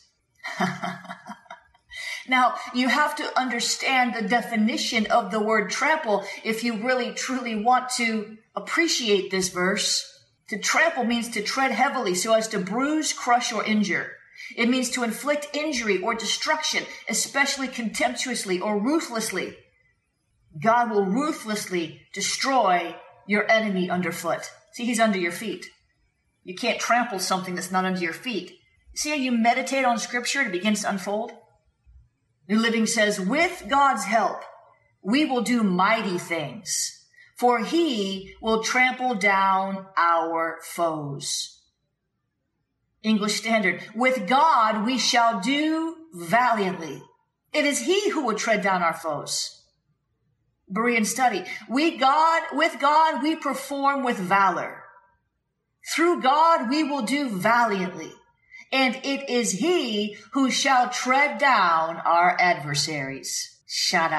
now, 2.29 2.55
you 2.73 2.87
have 2.87 3.15
to 3.17 3.39
understand 3.39 4.15
the 4.15 4.27
definition 4.27 5.05
of 5.07 5.31
the 5.31 5.41
word 5.41 5.69
trample 5.69 6.23
if 6.43 6.63
you 6.63 6.83
really 6.83 7.11
truly 7.11 7.61
want 7.61 7.89
to 7.97 8.37
appreciate 8.55 9.31
this 9.31 9.49
verse. 9.49 10.07
To 10.49 10.57
trample 10.57 11.03
means 11.03 11.29
to 11.31 11.41
tread 11.41 11.71
heavily 11.71 12.15
so 12.15 12.33
as 12.33 12.47
to 12.49 12.59
bruise, 12.59 13.13
crush, 13.13 13.51
or 13.53 13.63
injure. 13.63 14.13
It 14.55 14.69
means 14.69 14.89
to 14.91 15.03
inflict 15.03 15.55
injury 15.55 16.01
or 16.01 16.15
destruction, 16.15 16.85
especially 17.09 17.67
contemptuously 17.67 18.59
or 18.59 18.79
ruthlessly. 18.79 19.57
God 20.61 20.91
will 20.91 21.05
ruthlessly 21.05 22.01
destroy 22.13 22.95
your 23.27 23.49
enemy 23.49 23.89
underfoot. 23.89 24.49
See, 24.73 24.85
he's 24.85 24.99
under 24.99 25.17
your 25.17 25.31
feet. 25.31 25.67
You 26.43 26.55
can't 26.55 26.79
trample 26.79 27.19
something 27.19 27.55
that's 27.55 27.71
not 27.71 27.85
under 27.85 28.01
your 28.01 28.13
feet. 28.13 28.57
See 28.95 29.09
how 29.09 29.15
you 29.15 29.31
meditate 29.31 29.85
on 29.85 29.99
scripture 29.99 30.39
and 30.39 30.49
it 30.49 30.51
begins 30.51 30.81
to 30.81 30.89
unfold? 30.89 31.31
New 32.49 32.59
Living 32.59 32.85
says, 32.85 33.19
with 33.19 33.65
God's 33.69 34.03
help, 34.03 34.41
we 35.01 35.25
will 35.25 35.41
do 35.41 35.63
mighty 35.63 36.17
things, 36.17 37.05
for 37.37 37.59
he 37.59 38.33
will 38.41 38.63
trample 38.63 39.15
down 39.15 39.85
our 39.95 40.57
foes. 40.63 41.60
English 43.03 43.35
Standard, 43.35 43.83
with 43.95 44.27
God 44.27 44.85
we 44.85 44.97
shall 44.97 45.39
do 45.39 45.95
valiantly. 46.13 47.01
It 47.53 47.65
is 47.65 47.79
he 47.79 48.09
who 48.11 48.25
will 48.25 48.35
tread 48.35 48.61
down 48.61 48.83
our 48.83 48.93
foes. 48.93 49.63
Berean 50.71 51.05
study. 51.05 51.43
We 51.69 51.97
God, 51.97 52.43
with 52.53 52.79
God 52.79 53.21
we 53.21 53.35
perform 53.35 54.03
with 54.03 54.17
valor. 54.17 54.83
Through 55.93 56.21
God 56.21 56.69
we 56.69 56.83
will 56.83 57.01
do 57.01 57.27
valiantly, 57.27 58.13
and 58.71 58.95
it 59.03 59.29
is 59.29 59.53
he 59.53 60.15
who 60.33 60.51
shall 60.51 60.89
tread 60.89 61.39
down 61.39 61.97
our 61.97 62.37
adversaries. 62.39 63.57
Through 63.67 64.09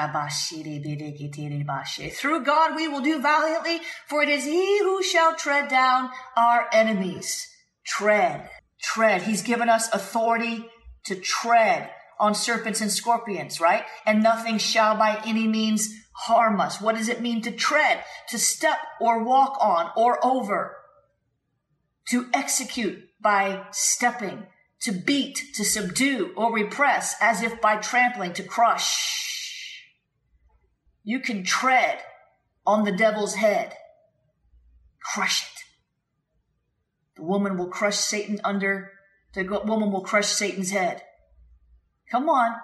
God 2.43 2.75
we 2.75 2.87
will 2.87 3.01
do 3.01 3.21
valiantly, 3.21 3.81
for 4.07 4.23
it 4.23 4.29
is 4.29 4.45
he 4.45 4.79
who 4.79 5.03
shall 5.03 5.35
tread 5.35 5.69
down 5.69 6.09
our 6.35 6.67
enemies. 6.73 7.47
Tread, 7.85 8.49
tread. 8.83 9.23
He's 9.23 9.41
given 9.41 9.69
us 9.69 9.91
authority 9.93 10.69
to 11.05 11.15
tread 11.15 11.89
on 12.19 12.35
serpents 12.35 12.81
and 12.81 12.91
scorpions, 12.91 13.59
right? 13.59 13.83
And 14.05 14.21
nothing 14.21 14.57
shall 14.57 14.95
by 14.95 15.21
any 15.25 15.47
means 15.47 15.89
harm 16.13 16.59
us. 16.59 16.79
What 16.79 16.95
does 16.95 17.09
it 17.09 17.21
mean 17.21 17.41
to 17.41 17.51
tread? 17.51 18.03
To 18.29 18.37
step 18.37 18.77
or 19.01 19.23
walk 19.23 19.57
on 19.59 19.89
or 19.97 20.23
over 20.23 20.77
to 22.09 22.27
execute 22.33 23.09
by 23.21 23.65
stepping, 23.71 24.45
to 24.81 24.91
beat, 24.91 25.41
to 25.55 25.63
subdue, 25.63 26.33
or 26.35 26.53
repress 26.53 27.15
as 27.21 27.41
if 27.41 27.61
by 27.61 27.77
trampling, 27.77 28.33
to 28.33 28.43
crush. 28.43 29.81
You 31.03 31.19
can 31.19 31.43
tread 31.43 31.99
on 32.65 32.83
the 32.83 32.91
devil's 32.91 33.35
head, 33.35 33.75
crush 35.01 35.43
it. 35.43 35.62
The 37.15 37.23
woman 37.23 37.57
will 37.57 37.67
crush 37.67 37.97
Satan 37.97 38.39
under, 38.43 38.91
the 39.33 39.43
woman 39.43 39.91
will 39.91 40.01
crush 40.01 40.27
Satan's 40.27 40.71
head. 40.71 41.01
Come 42.11 42.29
on. 42.29 42.55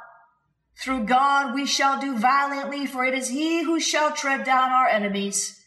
Through 0.79 1.05
God 1.05 1.53
we 1.53 1.65
shall 1.65 1.99
do 1.99 2.17
valiantly, 2.17 2.85
for 2.85 3.03
it 3.03 3.13
is 3.13 3.29
he 3.29 3.63
who 3.63 3.79
shall 3.79 4.11
tread 4.11 4.45
down 4.45 4.71
our 4.71 4.87
enemies. 4.87 5.63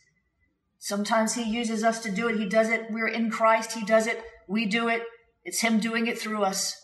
Sometimes 0.78 1.34
he 1.34 1.44
uses 1.44 1.84
us 1.84 2.02
to 2.02 2.10
do 2.10 2.28
it. 2.28 2.38
He 2.38 2.46
does 2.46 2.70
it. 2.70 2.90
We're 2.90 3.08
in 3.08 3.30
Christ. 3.30 3.72
He 3.72 3.84
does 3.84 4.06
it. 4.06 4.22
We 4.48 4.66
do 4.66 4.88
it. 4.88 5.02
It's 5.44 5.60
him 5.60 5.80
doing 5.80 6.06
it 6.06 6.18
through 6.18 6.42
us. 6.42 6.80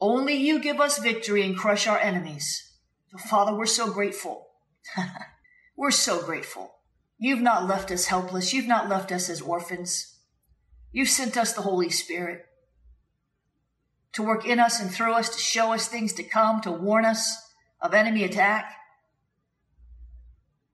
Only 0.00 0.34
you 0.34 0.58
give 0.58 0.80
us 0.80 0.98
victory 0.98 1.44
and 1.44 1.56
crush 1.56 1.86
our 1.86 1.98
enemies. 1.98 2.72
Father, 3.28 3.54
we're 3.54 3.66
so 3.66 3.90
grateful. 3.90 4.48
we're 5.76 5.90
so 5.90 6.22
grateful. 6.22 6.74
You've 7.18 7.40
not 7.40 7.66
left 7.66 7.90
us 7.90 8.06
helpless. 8.06 8.52
You've 8.52 8.68
not 8.68 8.88
left 8.88 9.10
us 9.10 9.28
as 9.28 9.40
orphans. 9.40 10.17
You've 10.92 11.08
sent 11.08 11.36
us 11.36 11.52
the 11.52 11.62
Holy 11.62 11.90
Spirit 11.90 12.46
to 14.12 14.22
work 14.22 14.46
in 14.46 14.58
us 14.58 14.80
and 14.80 14.90
through 14.90 15.12
us, 15.12 15.28
to 15.30 15.38
show 15.38 15.72
us 15.72 15.86
things 15.86 16.12
to 16.14 16.22
come, 16.22 16.60
to 16.62 16.72
warn 16.72 17.04
us 17.04 17.52
of 17.80 17.94
enemy 17.94 18.24
attack. 18.24 18.74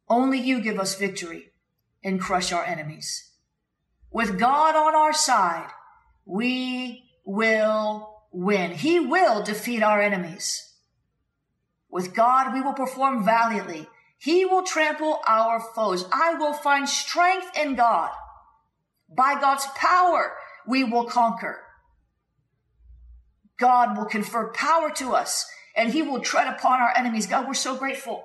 Only 0.09 0.39
you 0.39 0.61
give 0.61 0.79
us 0.79 0.95
victory 0.99 1.51
and 2.03 2.21
crush 2.21 2.53
our 2.53 2.65
enemies. 2.65 3.33
With 4.11 4.39
God 4.39 4.77
on 4.77 4.95
our 4.95 5.13
side, 5.13 5.71
we 6.25 7.05
will 7.25 8.23
win. 8.31 8.73
He 8.73 9.01
will 9.01 9.43
defeat 9.43 9.83
our 9.83 10.01
enemies. 10.01 10.75
With 11.91 12.15
God, 12.15 12.53
we 12.53 12.61
will 12.61 12.75
perform 12.75 13.25
valiantly. 13.25 13.89
He 14.19 14.45
will 14.45 14.63
trample 14.63 15.21
our 15.27 15.61
foes. 15.61 16.05
I 16.13 16.35
will 16.35 16.53
find 16.53 16.89
strength 16.89 17.59
in 17.59 17.75
God. 17.75 18.11
By 19.15 19.41
God's 19.41 19.67
power, 19.77 20.35
we 20.67 20.85
will 20.85 21.05
conquer. 21.05 21.61
God 23.59 23.97
will 23.97 24.07
confer 24.07 24.53
power 24.53 24.91
to 24.97 25.13
us 25.13 25.47
and 25.77 25.93
he 25.93 26.03
will 26.03 26.21
tread 26.21 26.49
upon 26.49 26.81
our 26.81 26.93
enemies. 26.97 27.27
God, 27.27 27.47
we're 27.47 27.55
so 27.55 27.77
grateful 27.77 28.25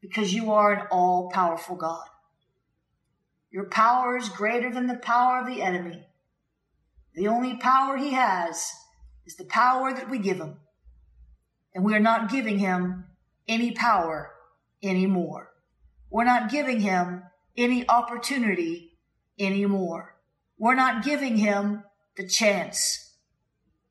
because 0.00 0.34
you 0.34 0.52
are 0.52 0.72
an 0.72 0.86
all 0.90 1.30
powerful 1.30 1.76
God. 1.76 2.06
Your 3.50 3.64
power 3.64 4.16
is 4.16 4.28
greater 4.28 4.72
than 4.72 4.86
the 4.86 4.96
power 4.96 5.40
of 5.40 5.46
the 5.46 5.62
enemy. 5.62 6.06
The 7.14 7.28
only 7.28 7.56
power 7.56 7.96
he 7.96 8.12
has 8.12 8.70
is 9.26 9.36
the 9.36 9.44
power 9.44 9.92
that 9.92 10.10
we 10.10 10.18
give 10.18 10.38
him. 10.38 10.56
And 11.74 11.84
we 11.84 11.94
are 11.94 12.00
not 12.00 12.30
giving 12.30 12.58
him 12.58 13.04
any 13.46 13.72
power 13.72 14.32
anymore. 14.82 15.50
We're 16.10 16.24
not 16.24 16.50
giving 16.50 16.80
him 16.80 17.24
any 17.56 17.88
opportunity 17.88 18.87
anymore. 19.38 20.16
We're 20.58 20.74
not 20.74 21.04
giving 21.04 21.36
him 21.36 21.84
the 22.16 22.26
chance 22.26 23.14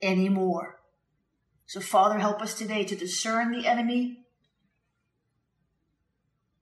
anymore. 0.02 0.80
So 1.66 1.80
Father, 1.80 2.20
help 2.20 2.42
us 2.42 2.54
today 2.54 2.84
to 2.86 2.96
discern 2.96 3.52
the 3.52 3.68
enemy 3.68 4.28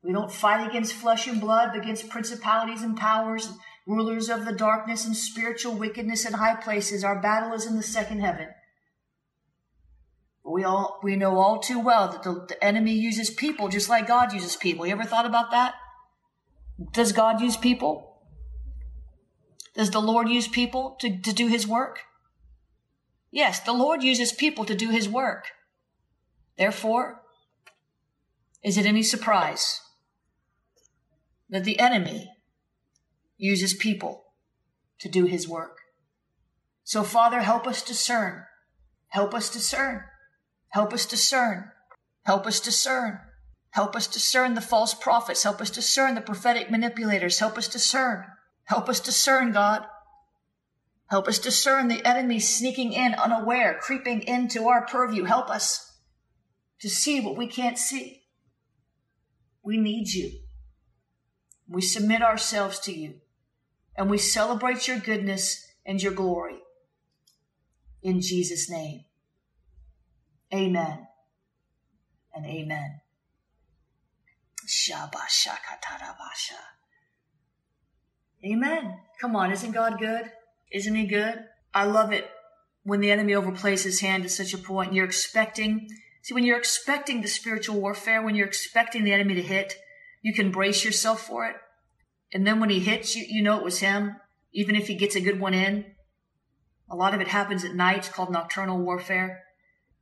we 0.06 0.14
don't 0.14 0.32
fight 0.32 0.68
against 0.70 0.94
flesh 0.94 1.26
and 1.26 1.42
blood, 1.42 1.72
but 1.74 1.82
against 1.82 2.10
principalities 2.10 2.84
and 2.84 2.96
powers, 2.96 3.52
rulers 3.88 4.30
of 4.30 4.46
the 4.46 4.54
darkness 4.54 5.04
and 5.04 5.18
spiritual 5.18 5.74
wickedness 5.74 6.26
in 6.26 6.34
high 6.34 6.56
places. 6.56 7.04
Our 7.04 7.20
battle 7.20 7.54
is 7.54 7.66
in 7.66 7.76
the 7.76 7.82
second 7.82 8.20
heaven. 8.20 8.50
We 10.44 10.64
all 10.64 11.00
we 11.02 11.16
know 11.16 11.40
all 11.40 11.60
too 11.60 11.80
well 11.80 12.08
that 12.10 12.22
the, 12.22 12.46
the 12.48 12.64
enemy 12.64 12.94
uses 12.94 13.32
people 13.32 13.68
just 13.68 13.90
like 13.90 14.08
God 14.08 14.32
uses 14.32 14.56
people. 14.56 14.86
You 14.86 14.92
ever 14.92 15.06
thought 15.06 15.26
about 15.26 15.50
that? 15.50 15.74
Does 16.92 17.12
God 17.12 17.42
use 17.42 17.58
people? 17.58 18.15
Does 19.76 19.92
the 19.92 20.02
Lord 20.02 20.30
use 20.30 20.48
people 20.48 20.96
to, 21.00 21.22
to 21.22 21.34
do 21.34 21.48
his 21.48 21.68
work? 21.68 22.00
Yes, 23.32 23.60
the 23.60 23.74
Lord 23.74 24.02
uses 24.02 24.32
people 24.32 24.64
to 24.66 24.76
do 24.76 24.90
his 24.90 25.10
work. 25.10 25.48
Therefore, 26.58 27.22
is 28.64 28.78
it 28.78 28.86
any 28.86 29.04
surprise 29.04 29.82
that 31.50 31.66
the 31.66 31.80
enemy 31.80 32.32
uses 33.38 33.74
people 33.74 34.24
to 35.00 35.10
do 35.10 35.26
his 35.26 35.48
work? 35.48 35.80
So, 36.86 37.04
Father, 37.04 37.42
help 37.42 37.68
us 37.68 37.82
discern. 37.82 38.44
Help 39.10 39.34
us 39.34 39.50
discern. 39.50 40.06
Help 40.70 40.94
us 40.94 41.06
discern. 41.06 41.72
Help 42.24 42.48
us 42.48 42.60
discern. 42.62 43.20
Help 43.72 43.96
us 43.96 44.08
discern 44.08 44.54
the 44.54 44.62
false 44.62 44.94
prophets. 44.94 45.44
Help 45.44 45.60
us 45.60 45.70
discern 45.70 46.16
the 46.16 46.22
prophetic 46.22 46.72
manipulators. 46.72 47.40
Help 47.40 47.58
us 47.58 47.68
discern. 47.68 48.26
Help 48.66 48.90
us 48.90 49.00
discern, 49.00 49.52
God. 49.52 49.86
Help 51.08 51.28
us 51.28 51.40
discern 51.40 51.88
the 51.88 52.06
enemy 52.06 52.40
sneaking 52.40 52.94
in 52.94 53.14
unaware, 53.14 53.78
creeping 53.80 54.24
into 54.24 54.68
our 54.68 54.86
purview. 54.86 55.24
Help 55.24 55.50
us 55.50 55.94
to 56.80 56.90
see 56.90 57.22
what 57.22 57.38
we 57.38 57.48
can't 57.48 57.78
see. 57.78 58.24
We 59.64 59.78
need 59.78 60.10
you. 60.10 60.32
We 61.68 61.82
submit 61.82 62.22
ourselves 62.22 62.80
to 62.82 62.94
you 62.94 63.16
and 63.96 64.10
we 64.10 64.18
celebrate 64.18 64.88
your 64.88 65.00
goodness 65.00 65.66
and 65.86 66.02
your 66.02 66.14
glory. 66.14 66.60
In 68.02 68.22
Jesus' 68.22 68.70
name, 68.70 69.06
amen 70.54 71.08
and 72.34 72.46
amen. 72.46 73.02
Amen. 78.46 79.00
Come 79.20 79.36
on, 79.36 79.52
isn't 79.52 79.72
God 79.72 79.98
good? 80.00 80.32
Isn't 80.72 80.96
he 80.96 81.08
good? 81.08 81.46
I 81.74 81.86
love 81.86 82.12
it 82.12 82.30
when 82.86 83.00
the 83.00 83.12
enemy 83.12 83.34
overplays 83.34 83.84
his 83.84 84.00
hand 84.00 84.24
to 84.24 84.30
such 84.30 84.54
a 84.54 84.58
point 84.58 84.94
you're 84.94 85.06
expecting 85.06 85.90
see 86.22 86.34
when 86.34 86.46
you're 86.46 86.58
expecting 86.58 87.22
the 87.22 87.28
spiritual 87.28 87.82
warfare 87.82 88.22
when 88.22 88.36
you're 88.36 88.48
expecting 88.48 89.04
the 89.04 89.12
enemy 89.12 89.36
to 89.36 89.42
hit 89.42 89.74
you 90.22 90.34
can 90.34 90.52
brace 90.52 90.86
yourself 90.86 91.22
for 91.22 91.48
it 91.48 91.56
and 92.32 92.46
then 92.48 92.60
when 92.60 92.70
he 92.70 92.80
hits 92.80 93.16
you 93.16 93.26
you 93.28 93.44
know 93.44 93.58
it 93.58 93.64
was 93.64 93.80
him 93.80 94.16
even 94.54 94.76
if 94.76 94.88
he 94.88 94.96
gets 94.96 95.16
a 95.16 95.22
good 95.22 95.40
one 95.40 95.54
in 95.54 95.84
a 96.90 96.96
lot 96.96 97.14
of 97.14 97.20
it 97.20 97.28
happens 97.28 97.66
at 97.66 97.76
night 97.76 97.98
it's 97.98 98.10
called 98.10 98.32
nocturnal 98.32 98.80
warfare 98.80 99.44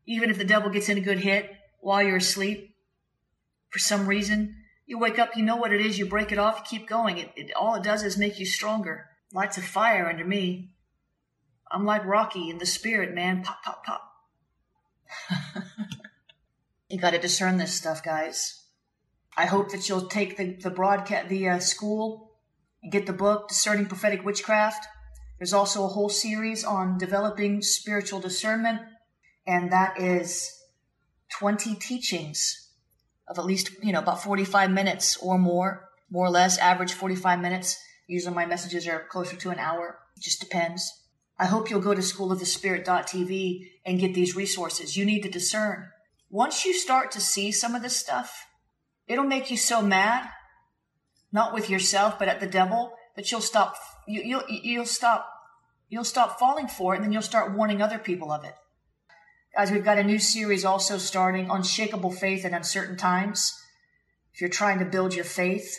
even 0.06 0.30
if 0.30 0.38
the 0.38 0.44
devil 0.44 0.70
gets 0.70 0.90
in 0.90 0.98
a 0.98 1.02
good 1.02 1.20
hit 1.20 1.50
while 1.80 2.04
you're 2.04 2.18
asleep 2.18 2.76
for 3.70 3.80
some 3.80 4.06
reason 4.06 4.56
you 4.86 4.98
wake 5.00 5.20
up 5.20 5.36
you 5.36 5.44
know 5.44 5.56
what 5.56 5.74
it 5.74 5.82
is 5.82 5.98
you 5.98 6.06
break 6.06 6.32
it 6.32 6.38
off 6.38 6.58
you 6.58 6.80
keep 6.80 6.88
going 6.88 7.18
it, 7.18 7.32
it 7.36 7.54
all 7.54 7.76
it 7.76 7.84
does 7.84 8.04
is 8.04 8.18
make 8.18 8.40
you 8.40 8.46
stronger 8.46 9.08
lights 9.34 9.58
a 9.58 9.62
fire 9.62 10.08
under 10.08 10.26
me 10.26 10.74
I'm 11.74 11.86
like 11.86 12.06
Rocky 12.06 12.52
in 12.52 12.60
the 12.60 12.68
spirit, 12.68 13.16
man. 13.16 13.42
Pop, 13.42 13.64
pop, 13.64 13.84
pop. 13.84 14.12
you 16.90 17.00
got 17.00 17.12
to 17.12 17.18
discern 17.18 17.58
this 17.58 17.74
stuff, 17.74 18.04
guys. 18.04 18.64
I 19.36 19.48
hope 19.48 19.72
that 19.72 19.90
you'll 19.90 20.08
take 20.08 20.38
the 20.38 20.54
the 20.54 20.70
broadcast, 20.70 21.30
the 21.30 21.50
uh, 21.50 21.60
school, 21.60 22.36
and 22.84 22.92
get 22.92 23.08
the 23.08 23.14
book 23.14 23.50
"Discerning 23.50 23.88
Prophetic 23.88 24.24
Witchcraft." 24.24 24.86
There's 25.40 25.54
also 25.54 25.84
a 25.84 25.90
whole 25.90 26.10
series 26.10 26.64
on 26.64 27.00
developing 27.00 27.64
spiritual 27.64 28.20
discernment, 28.20 28.80
and 29.48 29.72
that 29.72 30.00
is 30.00 30.62
20 31.40 31.74
teachings 31.76 32.63
of 33.34 33.40
at 33.40 33.46
least 33.46 33.72
you 33.82 33.92
know 33.92 34.00
about 34.00 34.24
45 34.24 34.72
minutes 34.72 35.18
or 35.18 35.38
more, 35.38 35.90
more 36.10 36.26
or 36.26 36.30
less, 36.30 36.58
average 36.58 36.94
45 36.94 37.42
minutes. 37.42 37.78
Usually 38.08 38.34
my 38.34 38.46
messages 38.46 38.88
are 38.88 39.08
closer 39.10 39.36
to 39.36 39.50
an 39.50 39.60
hour. 39.60 40.00
It 40.16 40.24
just 40.24 40.40
depends. 40.40 40.92
I 41.40 41.46
hope 41.46 41.70
you'll 41.70 41.82
go 41.82 41.96
to 41.96 42.02
schoolofthespirit.tv 42.02 43.70
and 43.86 44.00
get 44.00 44.14
these 44.14 44.36
resources. 44.36 44.96
You 44.96 45.06
need 45.06 45.24
to 45.24 45.30
discern. 45.30 45.90
Once 46.30 46.66
you 46.66 46.74
start 46.74 47.12
to 47.12 47.22
see 47.22 47.52
some 47.52 47.76
of 47.76 47.82
this 47.82 47.98
stuff, 47.98 48.46
it'll 49.08 49.24
make 49.24 49.50
you 49.50 49.58
so 49.58 49.82
mad, 49.82 50.30
not 51.32 51.54
with 51.54 51.70
yourself, 51.70 52.20
but 52.20 52.28
at 52.28 52.40
the 52.40 52.48
devil, 52.48 52.94
that 53.16 53.32
you'll 53.32 53.42
stop, 53.42 53.76
you, 54.08 54.22
you'll, 54.24 54.44
you'll 54.50 54.86
stop, 54.86 55.28
you'll 55.90 56.04
stop 56.04 56.40
falling 56.40 56.68
for 56.68 56.94
it 56.94 56.98
and 56.98 57.06
then 57.06 57.12
you'll 57.12 57.22
start 57.22 57.54
warning 57.54 57.82
other 57.82 58.00
people 58.00 58.32
of 58.32 58.44
it. 58.44 58.54
Guys, 59.56 59.72
we've 59.72 59.86
got 59.86 60.00
a 60.00 60.04
new 60.04 60.18
series 60.18 60.66
also 60.66 60.98
starting, 60.98 61.48
Unshakable 61.48 62.10
Faith 62.10 62.44
in 62.44 62.56
Uncertain 62.56 62.98
Times. 62.98 63.54
If 64.34 64.42
you're 64.42 64.50
trying 64.50 64.80
to 64.80 64.86
build 64.86 65.14
your 65.14 65.26
faith, 65.26 65.78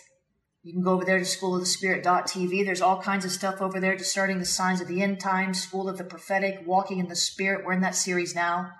you 0.63 0.73
can 0.73 0.85
go 0.85 0.93
over 0.93 1.05
there 1.05 1.19
to 1.19 1.25
school 1.25 1.57
of 1.57 1.63
the 1.63 1.67
schoolofthespirit.tv. 1.67 2.65
There's 2.65 2.81
all 2.81 3.03
kinds 3.03 3.25
of 3.25 3.33
stuff 3.33 3.61
over 3.61 3.81
there 3.81 3.97
discerning 3.97 4.39
the 4.39 4.45
signs 4.45 4.81
of 4.81 4.87
the 4.87 5.03
end 5.03 5.19
times, 5.19 5.61
School 5.61 5.89
of 5.89 5.99
the 5.99 6.05
Prophetic, 6.05 6.63
Walking 6.65 7.01
in 7.01 7.09
the 7.09 7.17
Spirit. 7.17 7.67
We're 7.67 7.73
in 7.73 7.81
that 7.81 7.97
series 7.97 8.33
now. 8.33 8.71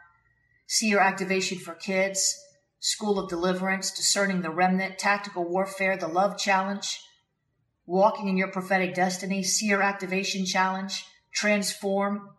Seer 0.69 1.01
Activation 1.01 1.59
for 1.59 1.75
Kids, 1.75 2.33
School 2.79 3.19
of 3.19 3.29
Deliverance, 3.29 3.91
Discerning 3.91 4.43
the 4.43 4.51
Remnant, 4.51 4.97
Tactical 4.97 5.43
Warfare, 5.43 5.97
The 5.97 6.07
Love 6.07 6.39
Challenge, 6.39 7.01
Walking 7.85 8.29
in 8.29 8.37
Your 8.37 8.53
Prophetic 8.53 8.95
Destiny, 8.95 9.43
Seer 9.43 9.83
Activation 9.83 10.47
Challenge, 10.47 11.05
Transform, 11.33 12.31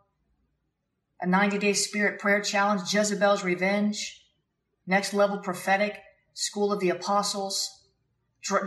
a 1.22 1.28
90 1.28 1.58
Day 1.58 1.74
Spirit 1.74 2.20
Prayer 2.20 2.42
Challenge, 2.42 2.82
Jezebel's 2.94 3.44
Revenge, 3.44 4.22
Next 4.86 5.14
Level 5.14 5.40
Prophetic, 5.40 6.00
School 6.34 6.72
of 6.72 6.80
the 6.80 6.90
Apostles, 6.90 7.84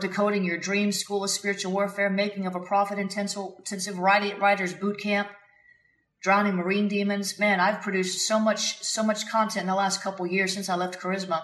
Decoding 0.00 0.44
Your 0.44 0.58
Dreams, 0.58 0.98
School 0.98 1.24
of 1.24 1.30
Spiritual 1.30 1.72
Warfare, 1.72 2.11
Making 2.11 2.46
of 2.46 2.56
a 2.56 2.61
Prophet 2.61 2.98
Intensive, 2.98 3.98
Writers 3.98 4.74
Boot 4.74 4.98
Camp, 5.00 5.28
Drowning 6.20 6.56
Marine 6.56 6.88
Demons. 6.88 7.38
Man, 7.38 7.61
I've 7.61 7.82
produced 7.82 8.26
so 8.26 8.40
much, 8.40 8.82
so 8.82 9.02
much 9.02 9.28
content 9.30 9.62
in 9.62 9.68
the 9.68 9.74
last 9.74 10.02
couple 10.02 10.26
years 10.26 10.52
since 10.52 10.68
I 10.68 10.74
left 10.74 10.98
Charisma. 10.98 11.42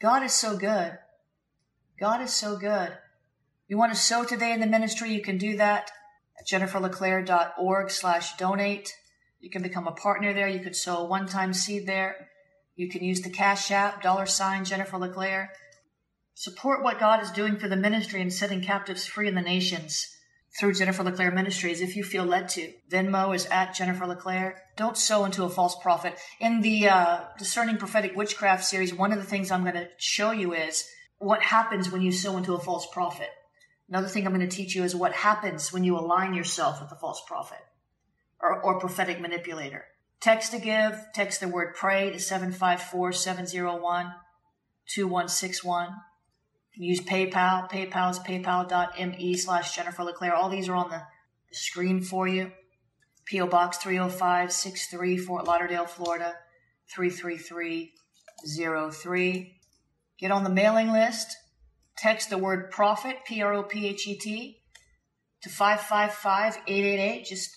God 0.00 0.24
is 0.24 0.32
so 0.32 0.56
good. 0.56 0.98
God 2.00 2.20
is 2.20 2.32
so 2.32 2.56
good. 2.56 2.98
You 3.68 3.78
want 3.78 3.92
to 3.92 3.98
sow 3.98 4.24
today 4.24 4.52
in 4.52 4.60
the 4.60 4.66
ministry, 4.66 5.12
you 5.12 5.22
can 5.22 5.38
do 5.38 5.56
that 5.56 5.90
at 6.38 6.46
jenniferleclaire.org 6.46 7.90
slash 7.90 8.36
donate. 8.36 8.92
You 9.44 9.50
can 9.50 9.60
become 9.60 9.86
a 9.86 9.92
partner 9.92 10.32
there. 10.32 10.48
You 10.48 10.60
could 10.60 10.74
sow 10.74 10.96
a 10.96 11.04
one-time 11.04 11.52
seed 11.52 11.86
there. 11.86 12.28
You 12.76 12.88
can 12.88 13.04
use 13.04 13.20
the 13.20 13.28
Cash 13.28 13.70
App, 13.70 14.00
dollar 14.00 14.24
sign 14.24 14.64
Jennifer 14.64 14.96
LeClaire. 14.96 15.52
Support 16.32 16.82
what 16.82 16.98
God 16.98 17.22
is 17.22 17.30
doing 17.30 17.58
for 17.58 17.68
the 17.68 17.76
ministry 17.76 18.22
and 18.22 18.32
setting 18.32 18.62
captives 18.62 19.04
free 19.04 19.28
in 19.28 19.34
the 19.34 19.42
nations 19.42 20.08
through 20.58 20.72
Jennifer 20.72 21.02
LeClaire 21.02 21.30
Ministries 21.30 21.82
if 21.82 21.94
you 21.94 22.02
feel 22.02 22.24
led 22.24 22.48
to. 22.50 22.72
Venmo 22.90 23.34
is 23.34 23.44
at 23.46 23.74
Jennifer 23.74 24.06
LeClaire. 24.06 24.62
Don't 24.78 24.96
sow 24.96 25.26
into 25.26 25.44
a 25.44 25.50
false 25.50 25.76
prophet. 25.82 26.18
In 26.40 26.62
the 26.62 26.88
uh, 26.88 27.20
Discerning 27.38 27.76
Prophetic 27.76 28.16
Witchcraft 28.16 28.64
series, 28.64 28.94
one 28.94 29.12
of 29.12 29.18
the 29.18 29.26
things 29.26 29.50
I'm 29.50 29.62
going 29.62 29.74
to 29.74 29.90
show 29.98 30.30
you 30.30 30.54
is 30.54 30.88
what 31.18 31.42
happens 31.42 31.90
when 31.90 32.00
you 32.00 32.12
sow 32.12 32.38
into 32.38 32.54
a 32.54 32.60
false 32.60 32.86
prophet. 32.90 33.28
Another 33.90 34.08
thing 34.08 34.26
I'm 34.26 34.34
going 34.34 34.48
to 34.48 34.56
teach 34.56 34.74
you 34.74 34.84
is 34.84 34.96
what 34.96 35.12
happens 35.12 35.70
when 35.70 35.84
you 35.84 35.98
align 35.98 36.32
yourself 36.32 36.80
with 36.80 36.90
a 36.92 36.96
false 36.96 37.22
prophet 37.26 37.58
or, 38.40 38.62
or 38.62 38.78
prophetic 38.78 39.20
manipulator. 39.20 39.84
Text 40.20 40.52
to 40.52 40.58
give, 40.58 41.06
text 41.14 41.40
the 41.40 41.48
word 41.48 41.74
pray 41.74 42.10
to 42.10 42.18
754 42.18 43.12
701 43.12 44.14
2161 44.86 45.88
use 46.76 47.00
PayPal. 47.00 47.70
PayPal 47.70 48.10
is 48.10 48.18
paypal.me 48.18 49.36
slash 49.36 49.76
Jennifer 49.76 50.02
LeClaire. 50.02 50.34
All 50.34 50.48
these 50.48 50.68
are 50.68 50.74
on 50.74 50.90
the, 50.90 51.02
screen 51.52 52.02
for 52.02 52.26
you. 52.26 52.50
P.O. 53.26 53.46
Box 53.46 53.78
30563, 53.78 55.18
Fort 55.18 55.46
Lauderdale, 55.46 55.86
Florida 55.86 56.34
33303. 56.92 59.60
Get 60.18 60.32
on 60.32 60.42
the 60.42 60.50
mailing 60.50 60.90
list. 60.90 61.36
Text 61.96 62.28
the 62.28 62.38
word 62.38 62.72
prophet, 62.72 63.18
P 63.24 63.40
R 63.40 63.54
O 63.54 63.62
P 63.62 63.86
H 63.86 64.08
E 64.08 64.18
T, 64.18 64.58
to 65.42 65.48
555 65.48 66.56
888. 66.66 67.24
Just 67.24 67.56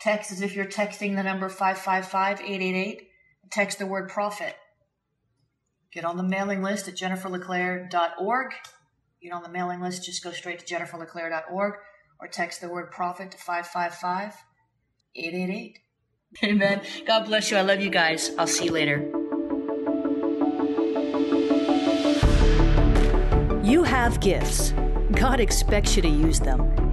text 0.00 0.32
as 0.32 0.42
if 0.42 0.56
you're 0.56 0.66
texting 0.66 1.16
the 1.16 1.22
number 1.22 1.48
555 1.48 2.40
888. 2.40 3.08
Text 3.50 3.78
the 3.78 3.86
word 3.86 4.08
prophet. 4.08 4.54
Get 5.92 6.04
on 6.04 6.16
the 6.16 6.22
mailing 6.22 6.62
list 6.62 6.88
at 6.88 6.96
jenniferleclaire.org. 6.96 8.52
Get 9.22 9.32
on 9.32 9.42
the 9.42 9.50
mailing 9.50 9.80
list, 9.80 10.04
just 10.04 10.24
go 10.24 10.30
straight 10.30 10.60
to 10.60 10.74
jenniferleclaire.org 10.74 11.74
or 12.20 12.28
text 12.28 12.60
the 12.60 12.68
word 12.68 12.90
prophet 12.90 13.32
to 13.32 13.38
555 13.38 14.34
888. 15.16 15.78
Amen. 16.44 16.82
God 17.06 17.26
bless 17.26 17.50
you. 17.50 17.56
I 17.56 17.62
love 17.62 17.80
you 17.80 17.90
guys. 17.90 18.30
I'll 18.38 18.46
see 18.46 18.66
you 18.66 18.72
later. 18.72 18.98
You 23.64 23.82
have 23.82 24.20
gifts. 24.20 24.72
God 25.12 25.40
expects 25.40 25.96
you 25.96 26.02
to 26.02 26.08
use 26.08 26.38
them. 26.38 26.89